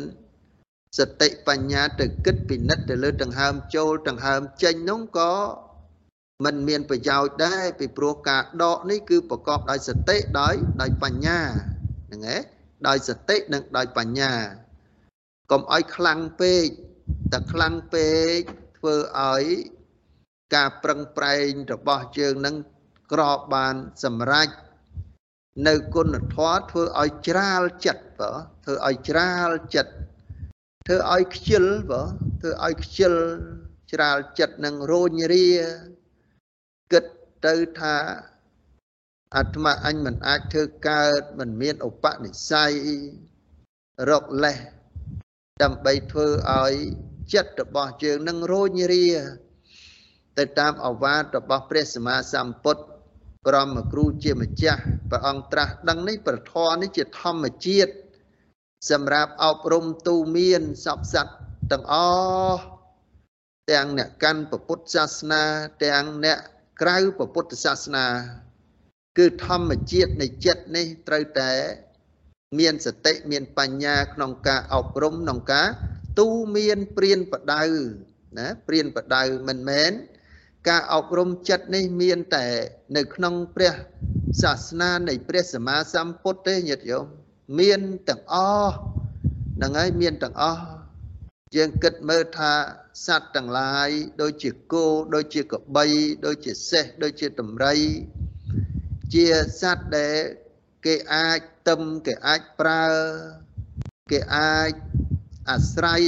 [0.98, 5.32] សតិបញ្ញាទៅគិតពិនិត្យទៅលើដង្ហើមចូលដង្ហើមចេញនោះក៏
[6.44, 11.40] มันមានប្រយោជន៍ដែរពីព្រោះការដកនេះគឺប្រកបដោយសតិដោយដោយបញ្ញា
[12.06, 12.42] ហ្នឹងឯង
[12.88, 14.32] ដោយសតិនិងដោយបញ្ញា
[15.50, 16.66] កុំឲ្យខ្លាំងពេក
[17.32, 18.40] តែខ្លាំងពេក
[18.78, 19.44] ធ្វើឲ្យ
[20.54, 22.56] ការប្រឹងប្រែងរបស់យើងនឹង
[23.12, 24.48] ក្របបានសម្រេច
[25.68, 28.32] នៅគុណធម៌ធ្វើឲ្យច្រាលចិត្តបើ
[28.64, 29.92] ធ្វើឲ្យច្រាលចិត្ត
[30.86, 32.02] ធ្វើឲ្យខ្ជិលបើ
[32.40, 33.14] ធ្វើឲ្យខ្ជិល
[33.92, 35.48] ច្រាលចិត្តនឹងរោញរា
[36.92, 37.04] គិត
[37.46, 37.96] ទៅថា
[39.36, 42.72] អាត្មាអញមិនអាចធ្វើកើតមិនមានឧបនិស្ស័យ
[44.10, 44.58] រកលេះ
[45.62, 46.74] ដើម្បីធ្វើឲ្យ
[47.34, 49.08] ចិត្តរបស់យើងនឹងរោញរា
[50.38, 52.82] ទៅតាមអវាទរបស់ព្រះសម្មាសម្ពុទ្ធ
[53.48, 57.92] ក្រមគ្រូជាម្ចាស់ព្រះអង្គត្រាស់ដឹងនេះប្រធរនេះជាធម្មជាតិ
[58.90, 61.34] សម្រាប់អប់រំទូមានសពសត្វ
[61.72, 61.94] ទាំងអ
[62.52, 62.62] ស់
[63.72, 65.42] ទាំងអ្នកកាន់ពុទ្ធសាសនា
[65.84, 66.38] ទាំងអ្នក
[66.80, 66.96] ក្រៅ
[67.34, 68.06] ពុទ្ធសាសនា
[69.18, 71.52] គឺធម្មជាតិនៃចិត្តនេះត្រូវតែ
[72.58, 75.68] មានសតិមានបញ្ញាក្នុងការអប់រំក្នុងការ
[76.18, 77.64] ទូមានព្រានបដៅ
[78.38, 79.92] ណាព្រានបដៅមិនមែន
[80.68, 82.46] ការអប់រំចិត្តនេះមានតែ
[82.96, 83.74] នៅក្នុងព្រះ
[84.42, 87.04] សាសនានៃព្រះសម្មាសម្ពុទ្ធទេញាតិញោម
[87.60, 88.34] មានទាំងអ
[88.64, 88.72] ស់
[89.56, 90.62] ហ្នឹងហើយមានទាំងអស់
[91.56, 92.52] យើងគិតមើលថា
[93.06, 93.90] សត្វទាំងឡាយ
[94.22, 94.84] ដូចជាគោ
[95.14, 95.84] ដូចជាកបី
[96.26, 97.72] ដូចជាសេះដូចជាតម្រៃ
[99.14, 99.24] ជា
[99.60, 100.18] សត្វដែល
[100.86, 102.84] គេអាច ទឹមគេអាចប្រើ
[104.10, 104.72] គេអាច
[105.50, 106.02] អាស្រ័យ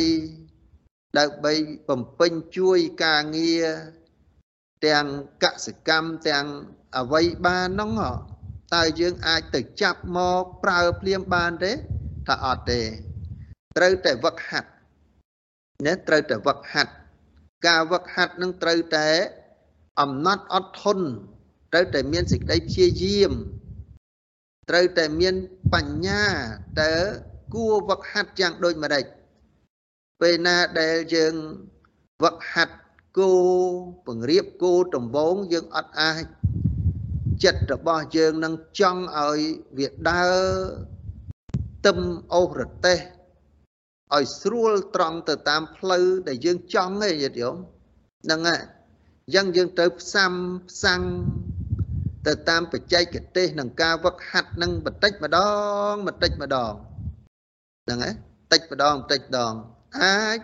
[1.18, 1.52] ដើម្បី
[1.88, 3.66] បំពេញជួយការងារ
[4.86, 5.06] ទាំង
[5.42, 6.46] កសកម្មទាំង
[6.96, 7.92] អវ័យបានហ្នឹង
[8.74, 11.72] តើយើងអាចទៅចាប់មកប្រើភ្លាមបានទេ
[12.26, 12.80] ថាអត់ទេ
[13.76, 14.70] ត្រូវតែវឹកហាត់
[15.86, 16.92] ណាត្រូវតែវឹកហាត់
[17.66, 19.08] ការវឹកហាត់នឹងត្រូវតែ
[20.00, 21.06] អំណត់អត់ធន់
[21.72, 23.32] ត្រូវតែមានសេចក្តីព្យាយាម
[24.70, 25.34] ត្រូវតែមាន
[25.74, 26.24] បញ្ញា
[26.80, 26.94] តើ
[27.54, 29.04] គួរវឹកហាត់យ៉ាងដូចម្ដេច
[30.20, 31.34] ពេលណាដែលយើង
[32.22, 32.76] វឹកហាត់
[33.18, 33.32] គោ
[34.06, 36.24] ពង្រៀបគោដំបងយើងអត់អាច
[37.44, 39.40] ចិត្តរបស់យើងនឹងចង់ឲ្យ
[39.78, 40.38] វាដើរ
[41.86, 41.98] ទឹម
[42.34, 42.98] អូសរទេស
[44.16, 47.58] ឲ្យស្រួលត្រង់ទៅតាមផ្លូវដែលយើងចង់ទេយល់យល់
[48.24, 48.62] ហ្នឹងហើយ
[49.24, 50.32] អញ្ចឹងយើងត្រូវផ្សំ
[50.70, 51.02] ផ្សាំង
[52.26, 55.38] ទៅតាមបច្ចេកទេសនិងការវឹកហាត់នឹងបន្តិចម្ដ
[55.92, 56.72] ងបន្តិចម្ដង
[57.84, 58.14] ហ្នឹងហើយ
[58.52, 59.54] តិចម្ដងបន្តិចម្ដង
[60.02, 60.38] អាច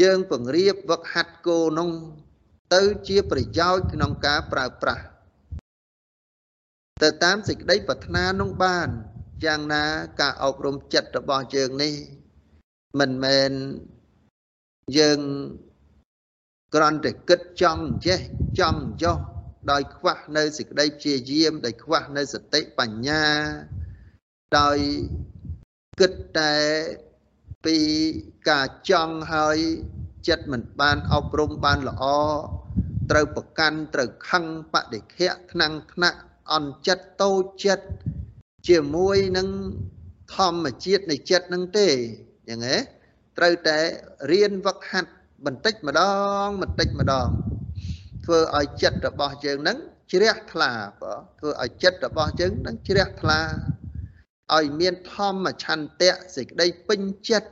[0.00, 1.90] យើងពង្រៀបវឹកហាត់គោនោះ
[2.74, 5.04] ទៅជាប្រយោជន៍ក្នុងការប្រើប្រាស់
[7.02, 8.88] ទៅតាមសេចក្តីប្រាថ្នានោះបាន
[9.44, 9.84] យ៉ាងណា
[10.20, 11.94] ការអប់រំចិត្តរបស់យើងនេះ
[13.00, 13.52] មិនមែន
[14.98, 15.20] យើង
[16.74, 18.20] គ្រាន់តែគិតចង់ចេះ
[18.58, 19.18] ចង់ចោះ
[19.70, 23.24] ដោយខ្វះនៅសេចក្តីព្យាយាម ដោយខ្វះនៅសតិបញ្ញា
[24.58, 24.78] ដោយ
[26.00, 26.54] គិតតែ
[27.64, 27.78] ពី
[28.50, 29.58] ការចង់ហើយ
[30.28, 32.04] ចិត្តមិនបានអប់រំបានល្អ
[33.10, 36.18] ត្រូវប្រកាន់ត្រូវខឹងបដិខៈថ្នាំងថ្នាក់
[36.52, 37.86] អន់ចិត្តតូចចិត្ត
[38.68, 39.48] ជាមួយនឹង
[40.36, 41.88] ធម្មជាតិនៃចិត្តនឹងទេ
[42.48, 42.76] យ៉ាងហ៎
[43.38, 43.78] ត្រូវតែ
[44.30, 45.12] រៀនវឹកហាត់
[45.46, 46.00] បន្តិចម្ដ
[46.44, 47.28] ងបន្តិចម្ដង
[48.26, 49.78] ធ្វើឲ្យចិត្តរបស់យើងនឹង
[50.12, 53.40] ជ្រះថ្លាបើធ្វើឲ្យចិត្តរបស់យើងនឹងជ្រះថ្លា
[54.54, 57.50] ឲ្យមានធម្មឆន្ទៈសេចក្តីពេញចិត្ត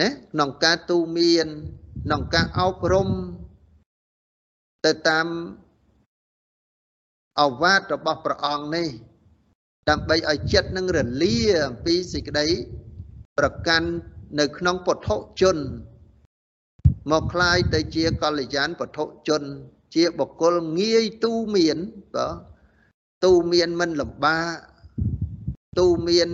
[0.00, 1.46] ណាក្នុងការទូមាន
[2.04, 3.08] ក្នុងការអប់រំ
[4.84, 5.28] ទៅតាម
[7.40, 8.88] អវាទរបស់ព្រះអង្គនេះ
[9.88, 12.46] ដើម្បីឲ្យចិត្តនឹងរលាអំពីសេចក្តី
[13.38, 13.88] ប្រកាន់
[14.40, 15.08] នៅក្នុងពុទ្ធ
[15.40, 15.56] ជន
[17.11, 19.43] មកคล้ายទៅជាកល្យានពុទ្ធជន
[19.95, 21.77] ជាបុគ្គលងាយទូមាន
[22.15, 22.27] បើ
[23.25, 24.55] ទូមានមិនលំបាក
[25.79, 26.29] ទូមាន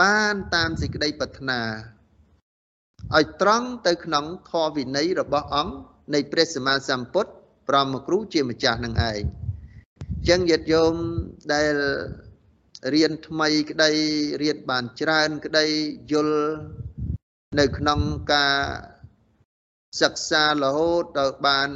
[0.00, 1.60] បានតាមសេចក្តីប្រាថ្នា
[3.14, 5.74] ឲ្យត្រង់ទៅក្នុងធម៌វិន័យរបស់អង្គ
[6.14, 7.30] នៃព្រះសម្មាសម្ពុទ្ធ
[7.68, 9.22] ប្រមគ្រូជាម្ចាស់នឹងឯង
[10.28, 10.94] ចឹងញាតិញោម
[11.52, 11.74] ដែល
[12.94, 13.90] រៀនថ្មីក្តី
[14.42, 15.66] រៀនបានច្រើនក្តី
[16.12, 16.38] យល់
[17.59, 17.99] នៅក្នុង
[18.33, 18.57] ការ
[20.01, 21.69] សិក្សារហូតដល់បាន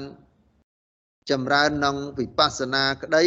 [1.29, 3.25] ចម្រើនក្នុងវិបស្សនាក្តី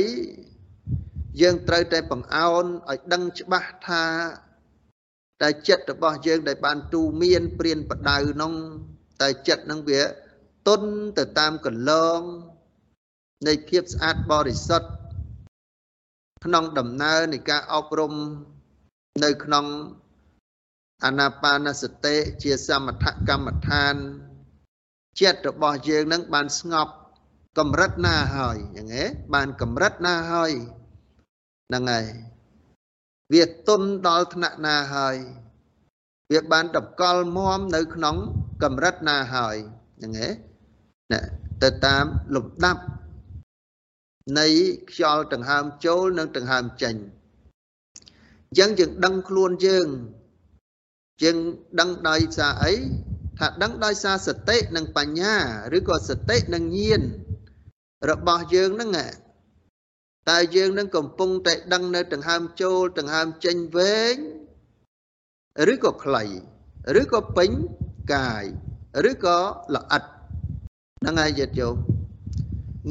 [1.41, 4.05] យើងត្រូវតែបង្អោនឲ្យដឹងច្បាស់ថា
[5.43, 8.53] តែចិត្តរបស់យើងដែលបានទូមានព្រៀនបដៅនោះ
[9.23, 10.03] តែចិត្តនឹងវា
[10.69, 10.83] ទុន
[11.19, 12.21] ទៅតាមកន្លង
[13.47, 14.89] នៃភាពស្អាតបរិសុទ្ធ
[16.45, 18.15] ក្នុងដំណើរនៃការអប់រំ
[19.25, 19.67] នៅក្នុង
[21.05, 23.95] អាណាបានសតិជាសមថកម្មដ្ឋាន
[25.21, 26.93] ចិត្តរបស់យើងនឹងបានស្ងប់
[27.59, 30.53] កម្រិតណាហើយយ៉ាងហ៎បានកម្រិតណាហើយ
[31.69, 32.07] ហ្នឹងហើយ
[33.33, 35.17] វាទុនដល់ថ្នាក់ណាហើយ
[36.33, 38.17] វាបានតកល់មមនៅក្នុង
[38.63, 39.57] កម្រិតណាហើយ
[39.97, 40.29] ហ្នឹងហ៎
[41.63, 42.83] ទៅតាមលំដាប់
[44.39, 44.47] នៃ
[44.91, 46.95] ខ្យល់ដង្ហើមចូលនិងដង្ហើមចេញ
[48.49, 49.89] អញ្ចឹងយើងដឹងខ្លួនយើង
[51.23, 51.37] យើង
[51.81, 52.75] ដឹងដោយសារអី
[53.39, 55.35] ថាដឹងដោយសារសតិនិងបញ្ញា
[55.77, 57.03] ឬក៏សតិនិងញាណ
[58.11, 58.91] របស់យើងហ្នឹង
[60.31, 64.17] តើយើងនឹងកំពុងតែដឹងនៅដង្ហើមចូលដង្ហើមចេញវែង
[65.73, 66.25] ឬក៏ខ្លី
[67.01, 67.51] ឬក៏ពេញ
[68.15, 68.45] កាយ
[69.11, 69.39] ឬក៏
[69.75, 70.03] ល្អិត
[71.01, 71.69] ហ្នឹងហើយយល់យោ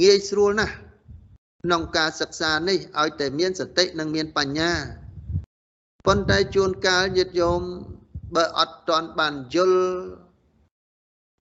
[0.01, 0.75] ងាយស្រួលណាស់
[1.63, 4.73] ក្នុងការសិក្សានេះឲ្យតែមានសតិនិងមានបញ្ញា
[6.05, 7.61] ប៉ុន្តែជួនកាលញាតិញោម
[8.35, 9.81] បើអត់ទាន់បានយល់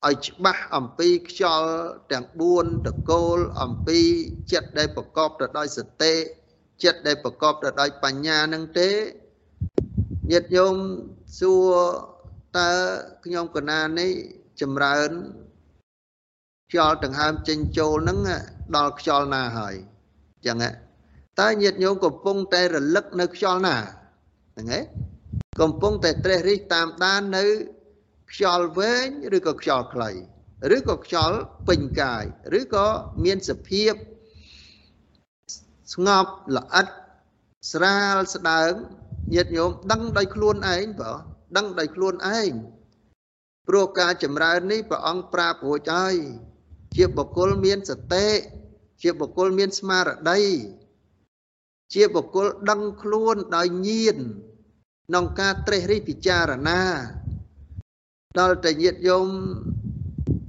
[0.07, 1.71] ឲ្យច្បាស់អំពីខ្យល់
[2.13, 3.99] ទាំង4តកូលអំពី
[4.53, 6.15] ចិត្តដែលប្រកបទៅដោយសតិ
[6.85, 8.91] ចិត្តដែលប្រកបទៅដោយបញ្ញានឹងទេ
[10.31, 10.75] ញាតិញោម
[11.39, 11.75] សួរ
[12.57, 12.71] តើ
[13.25, 14.13] ខ្ញុំកណានេះ
[14.61, 15.11] ចម្រើន
[16.71, 18.19] ខ្យល់ដង្ហើមចេញចូលហ្នឹង
[18.77, 19.75] ដល់ខ្យល់ណាហើយ
[20.47, 20.57] ចឹង
[21.41, 23.77] តើញាតិញោមកំពុងតែរលឹកនៅខ្យល់ណា
[24.55, 24.85] ហ្នឹងឯង
[25.61, 27.45] កំពុងតែត្រេះរិះតាមដាននៅ
[28.33, 30.11] ខ្យល់វែងឬក៏ខ្យល់ខ្លី
[30.77, 31.39] ឬក៏ខ្យល់
[31.69, 32.25] ពេញកាយ
[32.59, 32.87] ឬក៏
[33.25, 33.93] មានសភាព
[35.95, 36.87] ស្ងប់ល្អិត
[37.73, 38.73] ស្រាលស្ដើង
[39.35, 41.13] ញាតិញោមដឹងដោយខ្លួនឯងបើ
[41.57, 42.51] ដឹងដោយខ្លួនឯង
[43.69, 46.17] ព្រោះការចម្រើននេះព្រះអង្គប្រាប់រួចហើយ
[46.97, 48.29] ជាបុគ្គលមានសតិ
[49.03, 50.43] ជាបុគ្គលមានស្មារតី
[51.95, 54.19] ជាបុគ្គលដឹងខ្លួនដោយញាណ
[55.09, 56.81] ក្នុងការត្រេះរិះពិចារណា
[58.39, 59.29] ដល់តែញាតយម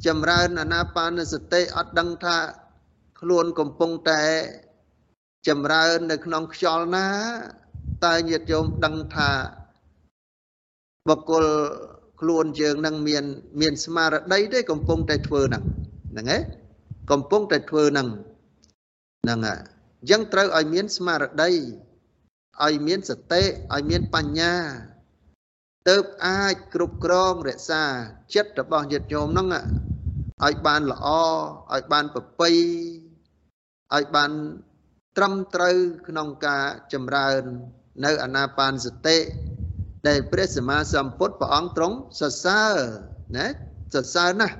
[0.06, 2.38] ចម្រើនអាណាបានសតិអត់ដឹងថា
[3.20, 4.24] ខ្លួនកំពុងតែ
[5.48, 7.08] ចម្រើននៅក្នុងខ្យល់ណា
[8.06, 9.30] តើញាតយមដឹងថា
[11.10, 11.46] បកគល
[12.20, 13.26] ខ្លួនយើងនឹងមាន
[13.62, 15.64] មានស្មារតីទេកំពុងតែធ្វើហ្នឹង
[16.12, 16.42] ហ្នឹងឯង
[17.12, 18.08] កំពុងតែធ្វើហ្នឹង
[19.24, 19.60] ហ្នឹងហើយ
[20.00, 21.52] អញ្ចឹងត្រូវឲ្យមានស្មារតី
[22.66, 23.44] ឲ្យមានសតិ
[23.74, 24.56] ឲ្យមានបញ្ញា
[25.90, 27.84] ទៅអាចគ្រប់គ្រងរក្សា
[28.36, 29.48] ចិត្តរបស់ញាតិញោមហ្នឹង
[30.46, 31.08] ឲ្យបានល្អ
[31.74, 32.50] ឲ្យបានប្រពៃ
[33.96, 34.32] ឲ្យបាន
[35.18, 35.78] ត្រឹមត្រូវ
[36.08, 37.42] ក្នុងការចម្រើន
[38.06, 39.18] នៅអាណាបានសតិ
[40.08, 42.76] ដែលព្រះសម្មាសម្ពុទ្ធព្រះអង្គទ្រង់សរសើរ
[43.38, 43.46] ណា
[43.94, 44.58] សរសើរណាស់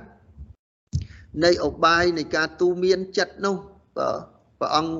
[1.44, 3.56] នៃឧបាយនៃការទូមានចិត្តនោះ
[3.96, 4.92] ព្រះអង្គ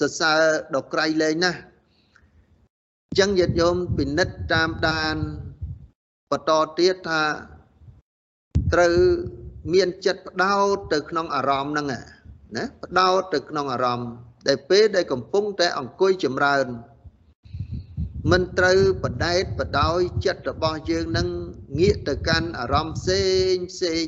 [0.00, 0.40] សរសើរ
[0.74, 5.16] ដល់ក្រៃលែងណាស់អញ្ចឹងញាតិញោមពិនិត្យតាមដាន
[6.30, 7.22] បន្តទៀតថា
[8.72, 8.94] ត្រូវ
[9.74, 11.86] មានចិត្តបដោតទៅក្នុងអារម្មណ៍ហ្នឹង
[12.56, 14.10] ណាបដោតទៅក្នុងអារម្មណ៍
[14.46, 16.66] ដែលពេលដែលកំពុងតែអង្គុយចម្រើន
[18.30, 21.28] មិនត្រូវបដែតបដោយចិត្តរបស់យើងនឹង
[21.80, 24.06] ងាកទៅកាន់អារម្មណ៍ផ្សេងផ្សេង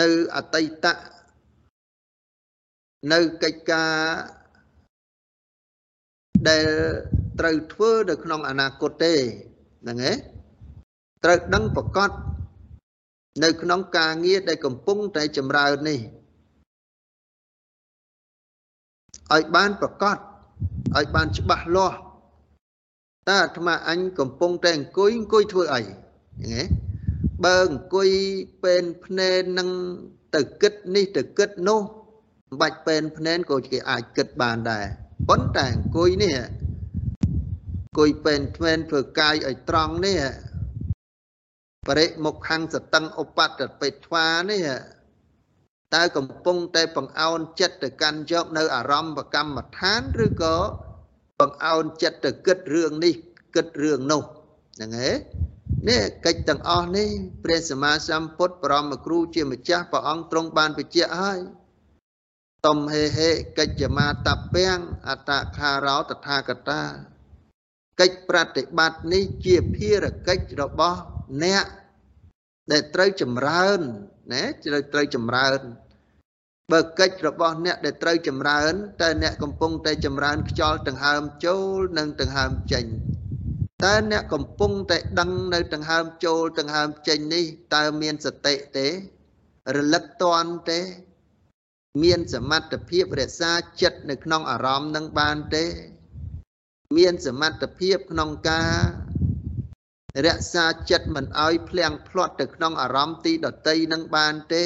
[0.00, 0.86] នៅអតីត
[3.12, 3.94] នៅកិច្ចការ
[6.48, 6.66] ដែល
[7.38, 9.14] ត្រូវធ្វើនៅក្នុងអនាគតទេ
[9.82, 10.16] ហ្នឹងឯង
[11.24, 12.10] ត្រូវដឹងប្រកប
[13.44, 16.00] នៅក្នុងការងារដែលកំពុងតែចម្រើននេះ
[19.32, 20.16] ឲ្យបានប្រកប
[20.96, 21.98] ឲ្យបានច្បាស់លាស់
[23.28, 26.66] តើអាត្មាអញកំពុងតែអង្គុយអង្គុយធ្វើអីហ្នឹងឯង
[27.44, 28.08] បើអង្គុយ
[28.62, 29.68] ពេនភ្នែននឹង
[30.34, 34.86] ទៅគិតនេះទៅគិតនោះមិនបាច់ពេនភ្នែនក៏គេអាចគិតបានដែរ
[35.28, 40.20] ប៉ុន្តែអង្គុយនេះអង្គុយពេនភ្នែនធ្វើកាយឲ្យត្រង់នេះ
[41.88, 43.50] បរិមុខខាងសតឹងឧបត
[43.80, 44.66] បេថ្វានេះ
[45.94, 50.56] តើកំពុងតែបង្អោនចិត្តទៅកាន់យកនៅអារម្មណ៍កម្មដ្ឋានឬក៏
[51.40, 53.14] បង្អោនចិត្តទៅគិតរឿងនេះ
[53.54, 54.22] គិតរឿងនោះ
[54.76, 55.16] ហ្នឹងឯង
[55.88, 57.08] នេះកិច្ចទាំងអស់នេះ
[57.44, 61.38] ព្រះសម្មាសម្ពុទ្ធបរមគ្រូជាម្ចាស់ព្រះអង្គទ្រង់បានបញ្ជាក់ហើយ
[62.66, 66.82] តំហេហេកិច្ចមាតពាំងអតខារោតថាកតា
[68.00, 71.00] កិច្ចប្រតិបត្តិនេះជាភារកិច្ចរបស់
[71.44, 71.64] អ្នក
[72.72, 73.80] ដែលត្រូវចម្រើន
[74.32, 75.60] ណាត្រូវត្រូវចម្រើន
[76.72, 82.84] បើកិច្ចរបស់អ្នកដែលត្រូវចម្រើនតែអ្នកកំពុងតែចម្រើនខ្យល់ដង្ហើមចូលនិងដង្ហើមចេញ
[83.84, 87.44] តើអ្នកកំពុងតែដឹងនៅដង្ហើមចូលដង្ហើមចេញនេះ
[87.74, 88.88] តើមានសតិទេ
[89.76, 90.80] រលឹកតន់ទេ
[92.00, 95.64] មានសមត្ថភាពរក្សាចិត្តនៅក្នុងអារម្មណ៍នឹងបានទេ
[96.96, 98.74] មានសមត្ថភាពក្នុងការ
[100.26, 104.64] រក្សាចិត្តមិនឲ្យភ្លៀងភ្លាត់ទៅក្នុងអារម្មណ៍ទីដតីនឹងបានទេ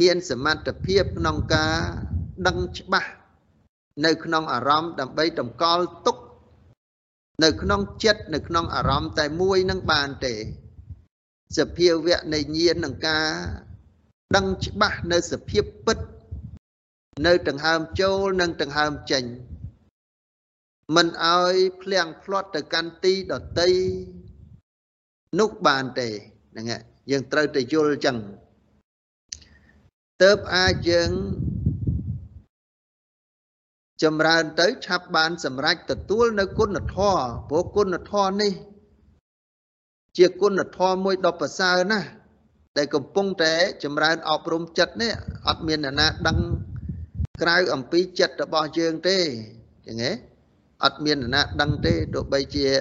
[0.00, 1.76] មានសមត្ថភាពក្នុងការ
[2.46, 3.10] ដឹងច្បាស់
[4.04, 6.16] នៅក្នុងអារម្មណ៍ដើម្បីតម្កល់ទុក
[7.44, 10.34] នៅក្នុងចិត្តនៅក្នុងអារម្មណ៍តែមួយនឹងបានទេ
[11.58, 13.28] សភាវៈនៃញាណនឹងការ
[14.36, 15.98] ដឹងច្បាស់នៅសភាពពិត
[17.26, 19.24] នៅដង្ហើមចូលនិងដង្ហើមចេញ
[20.96, 23.70] មិនឲ្យភ្លៀងភ្លាត់ទៅកាន់ទីដតី
[25.40, 26.08] នោះបានទេ
[26.52, 26.66] ហ្នឹង
[27.10, 28.16] យើងត្រូវតែយល់ចឹង
[30.22, 31.10] ទៅអាចយើង
[34.02, 38.52] ចម្រើនទៅឆាប់បានសម្រេចទទួលនៅគុណធម៌ព្រោះគុណធម៌នេះ
[40.16, 42.08] ជាគុណធម៌មួយដ៏ប្រសើរណាស់
[42.76, 43.54] ដែលកំពុងតែ
[43.84, 45.12] ចម្រើនអប់រំចិត្តនេះ
[45.48, 46.38] អត់មានអ្នកណាដឹង
[47.42, 49.18] ក្រៅអំពីចិត្តរបស់យើងទេ
[49.86, 50.12] ចឹងហ៎
[50.84, 52.78] អត់មានអ្នកណាដឹងទេទោះបីជាអា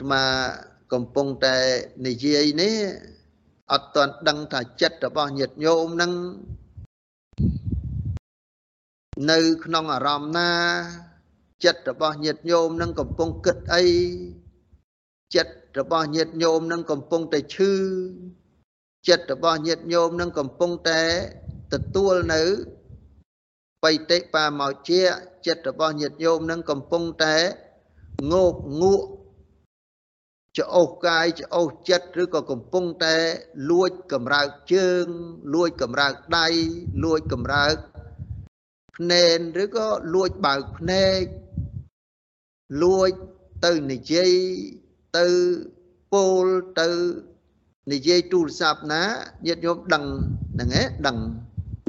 [0.00, 0.22] ត្មា
[0.92, 1.56] កំពុងតែ
[2.06, 2.74] និយាយនេះ
[3.72, 6.12] អត់ទាន់ដឹងថាចិត្តរបស់ញាតិញោមនឹង
[9.30, 10.50] នៅក្នុងអារម្មណ៍ណា
[11.64, 13.84] ចិត្តរបស់ញាតិញោមនឹងកំពុងគិតអី
[15.36, 17.72] ចិត្តរបស់ញាតិញោមនឹងកំពុងតែឈឺ
[19.08, 21.02] ចិត្តរបស់ញាតិញោមនឹងកំពុងតែ
[21.72, 22.42] ទទួលនៅ
[23.82, 25.02] បៃតិបាមកជា
[25.46, 27.36] ចិត្តរបស់ញាតិញោមនឹងកំពុងតែ
[28.32, 29.06] ងោកងក់
[30.58, 33.16] ច្អូសកាយច្អូសចិត្តឬក៏កំពុងតែ
[33.70, 35.06] លួចកម្រើកជើង
[35.54, 36.48] លួចកម្រើកដៃ
[37.04, 37.76] លួចកម្រើក
[38.96, 41.22] ភ្នែនឬក៏លួចបើកភ្នែក
[42.82, 43.10] លួច
[43.64, 44.32] ទៅនិយាយ
[45.18, 45.28] ទៅ
[46.12, 46.46] ពោល
[46.80, 46.90] ទៅ
[47.90, 49.02] និយាយទូរស័ព្ទណា
[49.46, 50.04] ញាតិញោមដឹង
[50.54, 51.18] ហ្នឹងឯងដឹង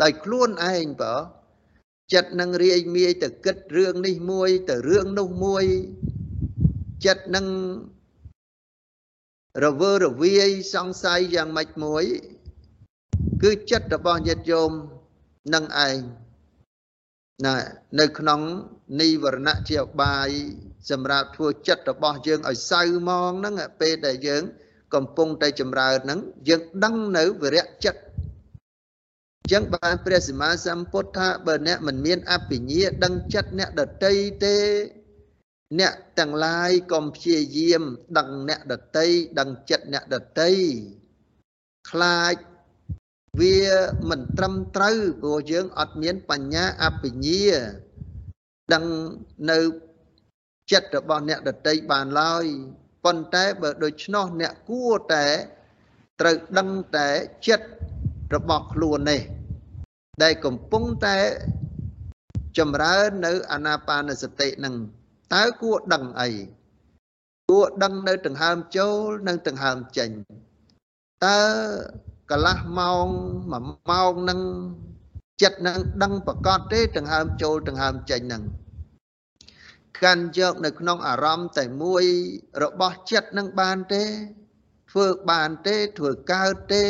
[0.01, 1.15] ដោយខ្លួនឯងបើ
[2.13, 5.65] ចិត្តនឹងរាយមាយទៅគិតរឿងនេះមួយ ទៅរឿងនោះមួយ
[7.05, 7.47] ចិត្តនឹង
[9.65, 12.03] រវើរវាយសង្ស័យយ៉ាងម៉េចមួយ
[13.43, 14.71] គឺចិត្តរបស់ញាតិញោម
[15.53, 15.97] នឹងឯង
[17.45, 17.55] ណា
[17.99, 18.41] នៅក្នុង
[19.01, 20.29] និវរណៈជាបាយ
[20.89, 24.43] សម្រាប់ធ្វើចិត្តរបស់យើងឲ្យសៅមងហ្នឹងពេលដែលយើង
[24.93, 28.01] កំពុងតែចម្រើនហ្នឹងយើងដឹងនៅវិរៈចិត្ត
[29.41, 34.13] អញ្ចឹងបានព្រះសម្មាសម្ពុទ្ធថាបើអ្នកមិនមានអភិញ្ញាដឹងចិត្តអ្នកដតី
[34.45, 34.57] ទេ
[35.79, 37.83] អ្នកទាំងឡាយកុំព្យាយាម
[38.17, 39.07] ដឹងអ្នកដតី
[39.39, 40.51] ដឹងចិត្តអ្នកដតី
[41.89, 42.35] ខ្លាច
[43.39, 43.59] វា
[44.09, 47.47] មិនត្រឹមត្រូវព្រោះយើងអត់មានបញ្ញាអបញ្ញា
[48.73, 48.85] ដឹង
[49.51, 49.59] នៅ
[50.71, 52.45] ចិត្តរបស់អ្នកដតីបានឡើយ
[53.05, 55.25] ប៉ុន្តែបើដូច្នោះអ្នកគួរតែ
[56.19, 57.07] ត្រូវដឹងតែ
[57.47, 57.67] ចិត្ត
[58.35, 59.21] របស់ខ្លួននេះ
[60.23, 61.17] ដែលកំពុងតែ
[62.57, 64.75] ចម្រើននៅអាណាបានសតិនឹង
[65.33, 66.29] តើគួរដឹងអី
[67.49, 68.97] គួរដឹងនៅដង្ហើមចូល
[69.27, 70.09] និងដង្ហើមចេញ
[71.25, 71.39] តើ
[72.31, 73.07] កន្លះម៉ោង
[73.51, 74.39] មួយម៉ោងនឹង
[75.41, 78.43] ចិត្តនឹងដឹងប្រកបទេដង្ហើមចូលដង្ហើមចេញនឹង
[80.01, 82.03] កាន់យកនៅក្នុងអារម្មណ៍តែមួយ
[82.63, 84.03] របស់ចិត្តនឹងបានទេ
[84.91, 86.85] ធ្វើបានទេធ្វើកើតទេ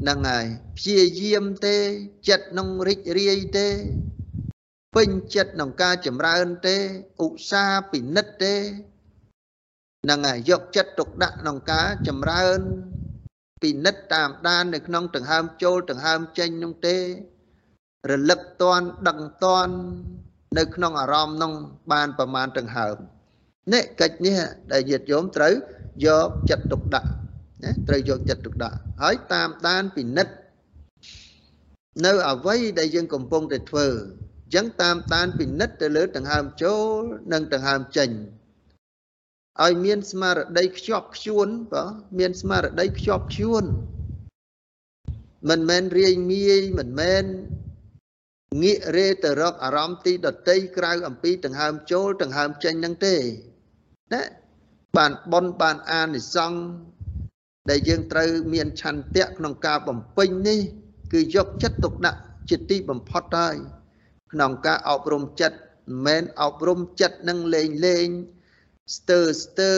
[0.00, 0.46] ហ្នឹងហើយ
[0.76, 1.76] ព្យាយាមទេ
[2.28, 3.68] ចិត្តនឹងរីករាយទេ
[4.96, 6.76] ពេញចិត្តក្នុងការចម្រើនទេ
[7.24, 8.54] ឧស្សាហ៍ពិនិត្យទេ
[10.04, 12.60] ហ្នឹងហើយយកចិត្តទុកដាក់ក្នុងការចម្រើន
[13.62, 16.96] ពិនិត្យតាមដាននៅក្នុងដង្ហើមចូលដង្ហើមចេញនោះទេ
[18.10, 19.74] រលឹកតន់ដឹងតន់
[20.58, 21.52] នៅក្នុងអារម្មណ៍នោះ
[21.92, 22.96] បានប្រមាណដង្ហើម
[23.72, 24.36] នេះកិច្ចនេះ
[24.72, 25.52] ដែលញាតិញោមត្រូវ
[26.06, 27.08] យកចិត្តទុកដាក់
[27.64, 30.34] ណាត្រូវយកចិត្តទុកដាក់ហើយតាមដានពិនិត្យ
[32.04, 37.00] នៅអ្វីដែលយើងកំពុងតែធ្វើអញ្ចឹងតាមដានពិនិត្យទៅលើដង្ហើមចូល
[37.32, 38.10] និងដង្ហើមចេញ
[39.64, 41.84] ឲ្យមានស្មារតីខ្ជាប់ខ្ជួនបើ
[42.18, 43.64] មានស្មារតីខ្ជាប់ខ្ជួន
[45.48, 47.24] មិនមែនរាយមាយមិនមែន
[48.62, 53.16] ងាករេទៅរកអារម្មណ៍ទីដតីក្រៅអំពីដង្ហើមចូលដង្ហើមចេញនឹងទេ
[54.12, 54.22] ណា
[54.96, 56.60] បានបនបានអានិសង្ឃ
[57.70, 60.60] ដែលយើងត្រូវមានឆន្ទៈក្នុងការបំពេញនេះ
[61.12, 62.20] គឺយកចិត្តទុកដាក់
[62.50, 63.56] ជាទីបំផុតហើយ
[64.32, 65.62] ក្នុងការអប់រំចិត្តមិ
[65.96, 68.08] នមែនអប់រំចិត្តនឹងលេងលេង
[68.96, 69.74] ស្ទើស្ទើ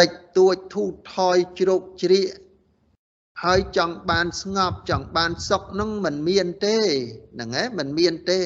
[0.00, 0.84] តិចតួចធូ
[1.14, 2.26] ថយជ្រោកជ្រៀក
[3.44, 6.76] ហើយចង់បានស្ងប់ចង់បានសុខនឹងមិនមានទេ
[7.34, 8.40] ហ្នឹងហ៎មិនមានទេ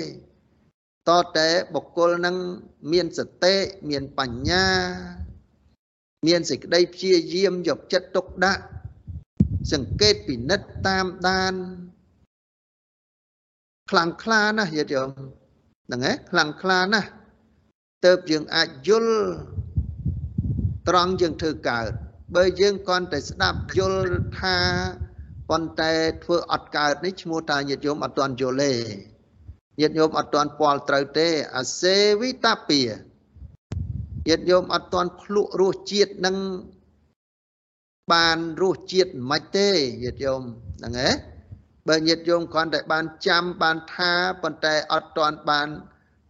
[1.09, 2.36] តតែបុគ្គលនឹង
[2.92, 3.57] មានសតិ
[3.90, 4.66] មានបញ្ញា
[6.26, 8.62] មានសេចក្តីព្យាយាមយកចិត្តទុកដាក់
[9.72, 11.55] សង្កេតពិនិត្យតាមដាន
[13.90, 15.09] ខ្លាំងក្លាណាស់យាទយម
[15.86, 17.09] ហ្នឹងហ៎ខ្លាំងក្លាណាស់
[18.05, 19.14] ទៅយើងអាចយល់
[20.88, 22.06] ត្រង់យើងធ្វើកើត
[22.37, 24.01] បើយើងគ្រាន់តែស្ដាប់យល់
[24.41, 24.57] ថា
[25.49, 25.93] ប៉ុន្តែ
[26.24, 28.72] ធ្វើអត់កើតនេះឈ្មោះថាញាតិញោមអត់ទាន់យល់ទេ
[29.80, 32.80] ញាតិញោមអត់ទាន់ពាល់ត្រូវទេអាសេវិតាពី
[34.28, 36.37] ញាតិញោមអត់ទាន់ភ្លក់រសជាតិនឹង
[38.12, 39.68] បានរសជាតិមិនទេ
[40.03, 40.41] ញាតិញោម
[40.78, 41.11] ហ្នឹងហ៎
[41.89, 44.12] បើញាតិញោមគ្រាន់តែបានចាំបានថា
[44.43, 45.68] ប៉ុន្តែអត់ទាន់បាន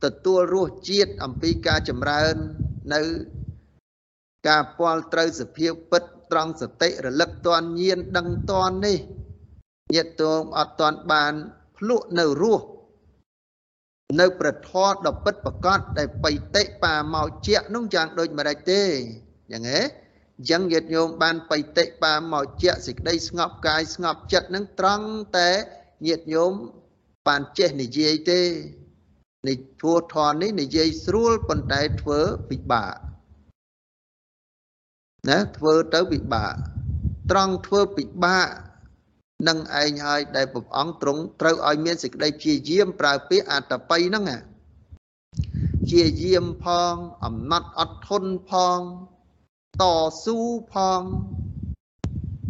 [0.05, 2.35] ទទួលរសជាតិអំពីការចម្រើន
[2.95, 3.03] នៅ
[4.49, 8.99] ការពាល់ត្រូវសភាពពិតត្រង់សតិរលឹកតនញៀនដឹងតននេះ
[9.95, 11.33] ញាតិតោមអត់តនបាន
[11.77, 12.63] ភ្លក់នៅរស
[14.21, 18.83] នៅប្រធរដ៏ពិតប្រកបដែលបៃតិបាមកជានោះយ៉ាងដូចម្ដេចទេ
[19.53, 19.83] យ៉ាងហ៎
[20.39, 25.51] អញ្ចឹងញាតិញោមបានបៃតិបាមកជាសេចក្តីស្ងប់កាយស្ងប់ចិត្តនឹងត្រង់តែ
[26.07, 26.53] ញាតិញោម
[27.27, 28.43] បានចេះនិយាយទេ
[29.49, 32.21] នៃធัวធននេះនិយាយស្រួលប៉ុន្តែធ្វើ
[32.51, 33.06] ពិបាក
[35.29, 36.55] ណាធ្វើទៅពិបាក
[37.31, 38.49] ត្រង់ធ្វើពិបាក
[39.49, 44.25] នឹងឯងហើយដែលព្រះអង្គទ្រង់ត្រូវឲ្យមានសេចក្តីព្យាយាមប្រើពាក្យអត្តបិហ្នឹង
[45.83, 48.81] ព្យាយាមផងអំណត់អត់ធន់ផង
[49.83, 49.85] ត
[50.25, 50.39] ស៊ូ
[50.73, 51.03] ផង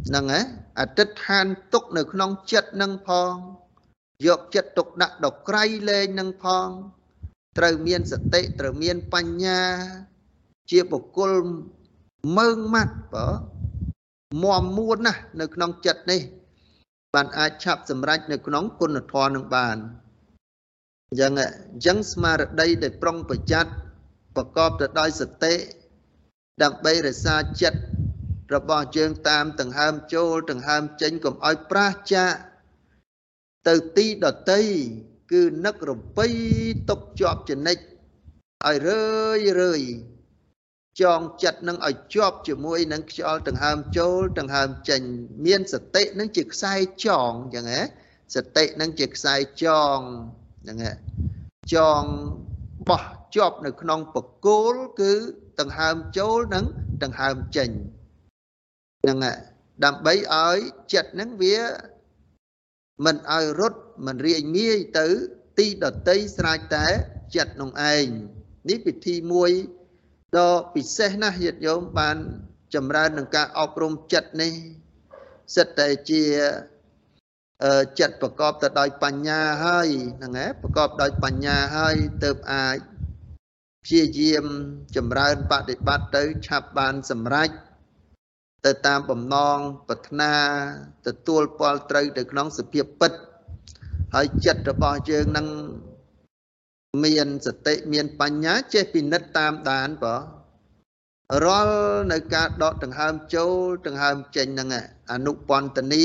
[0.08, 0.40] ហ្នឹងហ៎
[0.78, 3.32] អតិដ្ឋានទុកនៅក្នុងចិត្តនឹងផង
[4.26, 6.68] យកចិត្តទុកដាក់ដល់ក្រៃលែងនឹងផង
[7.58, 9.62] ត្រូវមានសតិត្រូវមានបញ្ញា
[10.70, 11.32] ជាបុគ្គល
[12.36, 13.28] មើងម៉ាត់បើ
[14.42, 16.20] មមមួនណាស់នៅក្នុងចិត្តនេះ
[17.14, 19.76] បានអាចឆាប់សម្រេចនៅក្នុងគុណធម៌នឹងបាន
[21.08, 23.72] អញ្ចឹងអញ្ចឹងស្មារតីដែលប្រុងប្រយ័ត្ន
[24.36, 25.54] ប្រកបទៅដោយសតិ
[26.62, 27.80] ដើម្បីរក្សាចិត្ត
[28.54, 32.32] របស់យើងតាមដង្ហើមចូលដង្ហើមចេញកុំឲ្យប្រាសចាក
[33.68, 34.62] ទៅទីដតី
[35.32, 36.26] គឺនឹករំពៃ
[36.90, 39.04] ຕົកជាប់ចនិចឲ្យរឿ
[39.38, 39.82] យរឿយ
[41.02, 45.00] ចងចិត្តនឹងឲ្យជាប់ជាមួយនឹងខ្យល់ដង្ហើមចូលដង្ហើមចេញ
[45.46, 46.74] មានសតិនឹងជាខ្សែ
[47.06, 47.82] ចងចឹងហ៎
[48.34, 49.98] សតិនឹងជាខ្សែចង
[50.62, 50.92] ហ្នឹងហ៎
[51.74, 52.02] ចង
[52.88, 53.04] បោះ
[53.36, 54.16] ជាប់នៅក្នុងប
[54.46, 55.12] កូលគឺ
[55.60, 56.64] ដង្ហើមចូលនិង
[57.02, 57.70] ដង្ហើមចេញ
[59.02, 59.34] ហ្នឹងហ៎
[59.84, 60.58] ដើម្បីឲ្យ
[60.94, 61.58] ចិត្តហ្នឹងវា
[63.04, 65.06] មិនឲ្យរត់មិនរាយងាយទៅ
[65.58, 66.86] ទីដតីស្រាចតែ
[67.36, 68.06] ចិត្តនោះឯង
[68.68, 69.52] នេះពិធីមួយ
[70.34, 72.16] ដ៏ពិសេសណាស់ញាតិញោមបាន
[72.74, 74.52] ចម្រើននឹងការអប់រំចិត្តនេះ
[75.56, 76.22] សិតតែជា
[78.00, 82.78] ចិត្តប្រកបទៅដោយបញ្ញាហើយហ្នឹងហ៎ប្រកបដោយបញ្ញាហើយទៅអាច
[83.84, 84.44] ព្យាយាម
[84.96, 87.50] ចម្រើនបដិបត្តិទៅឆាប់បានសម្រេច
[88.66, 89.58] ទៅតាមបំណង
[89.88, 90.32] ប្រាថ្នា
[91.06, 93.12] ទទួលពលត្រូវទៅក្នុងសភាពពិត
[94.14, 95.46] ហើយចិត្តរបស់យើងនឹង
[97.04, 100.16] មានសតិមានបញ្ញាចេះពិនិត្យតាមដានបើ
[101.44, 101.76] រាល់
[102.12, 103.54] នៅការដកដង្ហើមចូល
[103.86, 104.68] ដង្ហើមចេញហ្នឹង
[105.12, 106.02] អនុបន្តនី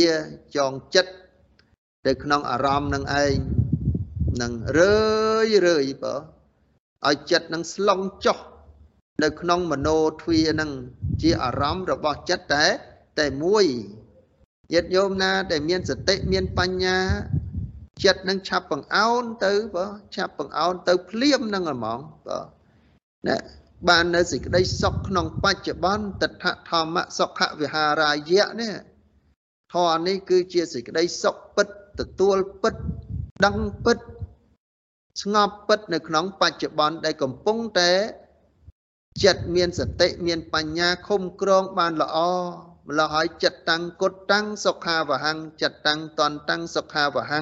[0.56, 1.12] ចងចិត្ត
[2.06, 3.36] ទៅក្នុងអារម្មណ៍នឹងឯង
[4.42, 4.96] នឹងរឿ
[5.48, 6.16] យរឿយបើ
[7.08, 8.38] ឲ្យចិត្តនឹងស្លងចុះ
[9.24, 9.88] នៅក្នុងមโน
[10.22, 10.72] ទ្វានឹង
[11.22, 12.66] ជាអារម្មណ៍របស់ចិត្តតែ
[13.20, 13.66] តែមួយ
[14.74, 16.98] ញាតិញោមណាដែលមានសតិមានបញ្ញា
[18.04, 19.86] ចិត្តនឹងឆាប់បង្អោនទៅបើ
[20.16, 22.40] ឆាប់បង្អោនទៅភ្លាមនឹងហ្មងបើ
[23.28, 23.38] ណា
[23.90, 28.74] បាននៅសេចក្តីសុខក្នុងបច្ចុប្បន្នតថធម្មសុខវិហារាយៈនេះ
[29.74, 31.68] ធម៌នេះគឺជាសេចក្តីសុខពិត
[32.00, 32.76] ទទួលពិត
[33.46, 33.98] ដឹងពិត
[35.22, 37.92] ស្ងប់ពិតនៅក្នុងបច្ចុប្បន្នដែលកំពុងតែ
[39.24, 42.18] ចិត្តមានសតិមានបញ្ញាឃុំក្រងបានល្អ
[42.88, 45.32] ម្ល៉េះហើយចិត្តតាំងគុតតាំងសុខាវហੰ
[45.62, 47.42] ចិត្តតាំងតនតាំងសុខាវហੰ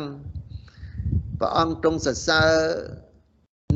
[1.40, 2.54] ព្រះអង្គទ្រង់សរសើរ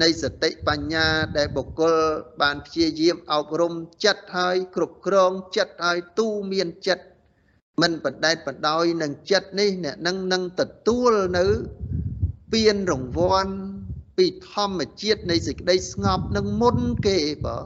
[0.03, 1.07] នៃសតិបញ្ញា
[1.37, 1.95] ដែលបុគ្គល
[2.41, 7.05] បានព្យាយាមអប់រំចិត្តហើយគ្រប់គ្រងចិត្តហើយទូមានចិត្ត
[7.81, 11.45] មិនបដែតបដោយនឹងចិត្តនេះអ្នកនឹងនឹងទទួលនៅ
[12.51, 13.53] ពៀនរង្វាន់
[14.17, 17.57] ពីធម្មជាតិនៃសេចក្តីស្ងប់នឹងមុនគេបើ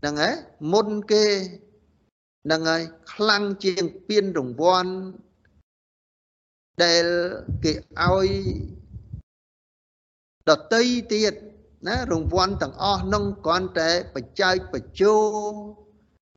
[0.00, 0.34] ហ្នឹងហើយ
[0.72, 1.24] មុនគេ
[2.44, 4.92] ហ្នឹងហើយខ្លាំងជាងពៀនរង្វាន់
[6.84, 7.06] ដែល
[7.64, 7.72] គេ
[8.04, 8.28] ឲ្យ
[10.50, 10.84] ដតី
[11.14, 11.34] ទៀត
[11.88, 15.16] ណារង្វាន់ទាំងអស់នឹងគ្រាន់តែបច្ច័យបញ្ជោ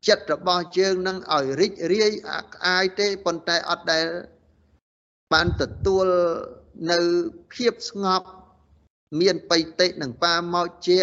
[0.08, 4.06] ចិត្តរបស់យើងនឹងឲ្យរីករាយអាក់អាយទេប៉ុន្តែអត់ដែល
[5.32, 6.06] បានទទួល
[6.92, 6.98] នៅ
[7.54, 8.28] ភាពស្ងប់
[9.20, 11.00] មានបៃតិនិងបាមកជា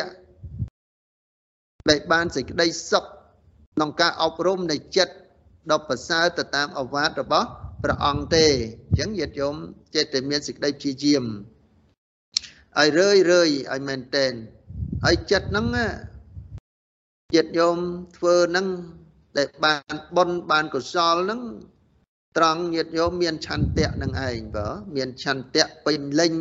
[1.90, 3.06] ដែលបានសេចក្តីសុខ
[3.76, 5.14] ក្នុងការអប់រំនៃចិត្ត
[5.72, 7.48] ដ៏ប្រសើរទៅតាមអវាទរបស់
[7.84, 9.56] ព្រះអង្គទេអញ្ចឹងញាតិញោម
[9.96, 11.26] ចេះតែមានសេចក្តីព្យាយាម
[12.80, 14.34] ឲ្យរឿយរឿយឲ្យមែនតែន
[15.06, 15.68] ហើយចិត្តហ្នឹង
[17.36, 17.78] ចិត្តញោម
[18.18, 18.68] ធ្វើហ្នឹង
[19.38, 21.42] ដែលបានបុណ្យបានកុសលហ្នឹង
[22.38, 26.34] ត្រង់ញាតិញោមមានឆន្ទៈនឹងឯងបើមានឆន្ទៈពេញលេញ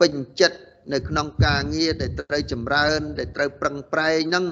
[0.00, 0.58] ពេញចិត្ត
[0.92, 4.46] នៅក្នុងការងារដែលត្រូវចម្រើន ដែលត្រូវប្រឹងប្រែងហ្នឹង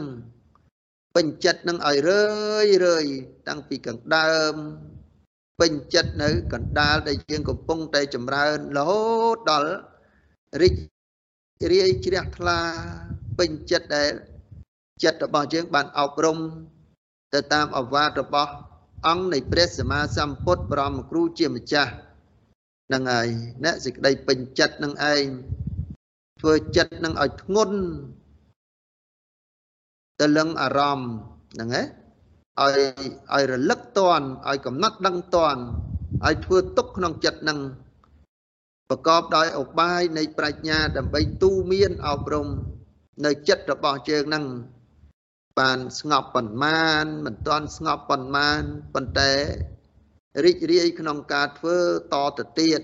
[1.14, 2.22] ពេញចិត្តនឹងឲ្យរឿ
[2.64, 3.06] យរឿយ
[3.48, 4.54] តាំងពីកណ្ដើម
[5.60, 9.02] ពេញចិត្តនៅកណ្ដាលដែលយើងកំពុងតែចម្រើនរហូ
[9.36, 9.72] តដល់
[10.60, 10.74] រីក
[11.72, 12.58] រាយជ្រះថ្លា
[13.38, 14.12] ពេញចិត្តដែល
[15.02, 16.38] ចិត្តរបស់យើងបានអប់រំ
[17.34, 18.52] ទៅតាមអវាទរបស់
[19.06, 21.92] អង្គនៃព្រះសម្មាសម្ពុទ្ធបរមគ្រូជាម្ចាស់
[22.92, 23.28] នឹងហើយ
[23.64, 25.24] អ្នកសេចក្តីពេញចិត្តនឹងឯង
[26.40, 27.78] ធ្វើចិត្តនឹងឲ្យធ្ងន់
[30.20, 31.10] ទៅលឹងអារម្មណ៍
[31.54, 31.86] ហ្នឹងឯង
[32.60, 32.78] ឲ្យ
[33.34, 35.60] ឲ្យរលឹកតន់ឲ្យកំណត់ដឹងតន់
[36.26, 37.58] ឲ្យធ្វើទុកក្នុងចិត្តនឹង
[38.92, 42.48] ប្រកបដោយឧបាយនៃប្រាជ្ញាដើម្បីទូមានអប់រំ
[43.24, 44.44] នៅចិត្តរបស់ជើងនឹង
[45.58, 48.62] បានស្ងប់ប៉ុន្មានមិនទាន់ស្ងប់ប៉ុន្មាន
[48.94, 49.32] ប៉ុន្តែ
[50.44, 51.78] រីករាយក្នុងការធ្វើ
[52.12, 52.80] តទៅទៀត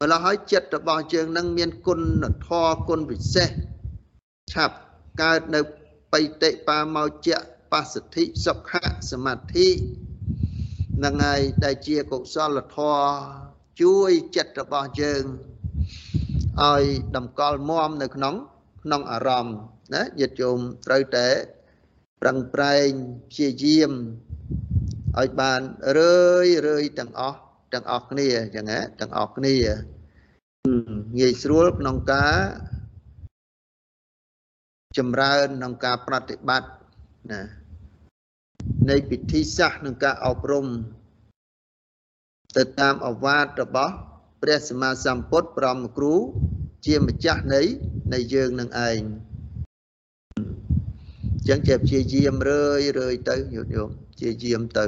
[0.00, 2.00] ម្ល៉េះហើយចិត្តរបស់ជើងនឹងមានគុណ
[2.46, 3.50] ធម៌គុណពិសេស
[4.52, 4.76] ឆាប់
[5.22, 5.60] កើតនៅ
[6.12, 7.38] បៃតិបាមោចៈ
[7.72, 9.68] បស្សទ្ធិសុខៈសមាធិ
[11.04, 13.43] នឹងហើយដែលជាកុសលធម៌
[13.82, 15.24] ជួយចិត្តរបស់យើង
[16.62, 16.84] ឲ្យ
[17.16, 18.34] តម្កល់មមនៅក្នុង
[18.84, 19.56] ក្នុងអារម្មណ៍
[19.94, 21.28] ណាញាតិញោមត្រូវតែ
[22.20, 22.88] ប្រឹងប្រែង
[23.30, 23.92] ព្យាយាម
[25.18, 25.60] ឲ្យបាន
[25.96, 27.38] រឿយរឿយទាំងអស់
[27.74, 29.54] ទាំងអស់គ្នាអញ្ចឹងណាទាំងអស់គ្នា
[31.18, 32.36] ងាយស្រួលក្នុងការ
[34.98, 36.70] ចម្រើនក្នុងការប្រតិបត្តិ
[37.32, 37.42] ណា
[38.90, 40.66] នៃពិធីសាស្ត្រក្នុងការអប់រំ
[42.56, 43.94] ទៅតាមអវាទរបស់
[44.42, 46.14] ព្រះសម្មាសម្ពុទ្ធប្រមគ្រូ
[46.86, 47.62] ជាម្ចាស់នៃ
[48.12, 49.00] នៃយើងនឹងឯង
[51.48, 54.84] ចឹងជាព្យាយាមរឿយរឿយទៅយោមព្យាយាមទៅ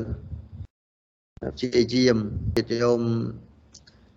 [1.54, 2.16] ព្យាយាម
[2.56, 3.02] ជាយោម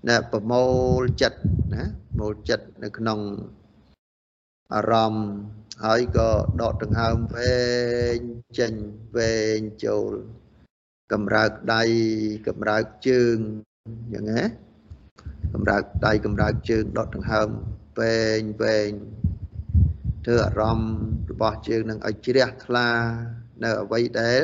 [0.08, 0.64] ណាប្រមូ
[1.00, 1.40] លចិត្ត
[1.76, 1.84] ណា
[2.20, 3.20] មូលចិត្តនៅក្នុង
[4.74, 5.30] អារម្មណ៍
[5.86, 6.30] ហើយក៏
[6.62, 7.60] ដកដង្ហើមវែ
[8.16, 8.20] ង
[8.60, 8.74] ចេញ
[9.16, 10.14] វែងចូល
[11.14, 11.84] កម្រើកដៃ
[12.48, 13.38] កម្រើកជើង
[14.14, 14.44] យ៉ាងណា
[15.54, 17.50] កម្រើកដៃកម្រើកជើងដកដង្ហើម
[18.00, 18.92] វែងវែង
[20.26, 20.94] ធ្វើអារម្មណ៍
[21.32, 22.90] របស់ជើងនឹងឲ្យជ្រះថ្លា
[23.64, 24.42] នៅអ្វីដែល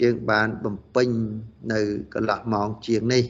[0.00, 1.08] ជើងបានបំពេញ
[1.72, 1.80] នៅ
[2.14, 3.24] កន្លះម៉ោងជាងនេះ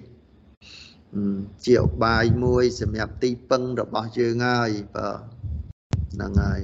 [1.67, 5.09] ជាឧបាយមួយសម្រាប់ទីពឹងរបស់យើងហើយបើ
[6.13, 6.63] ហ្នឹងហើយ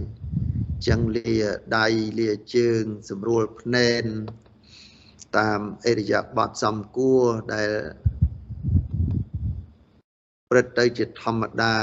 [0.89, 1.37] ចឹងលា
[1.79, 1.87] ដៃ
[2.19, 4.05] លាជើងស្រួលភ្នែន
[5.39, 7.25] តាមអេរិយាបថសំគួរ
[7.55, 7.71] ដែល
[10.51, 11.75] ព្រឹត្តទៅជាធម្មតា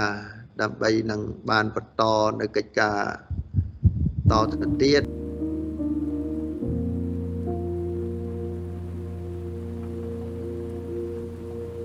[0.61, 2.03] ដើម្បីនឹងបានបន្ត
[2.39, 2.99] នៅកិច្ចការ
[4.31, 5.03] តទៅទៀត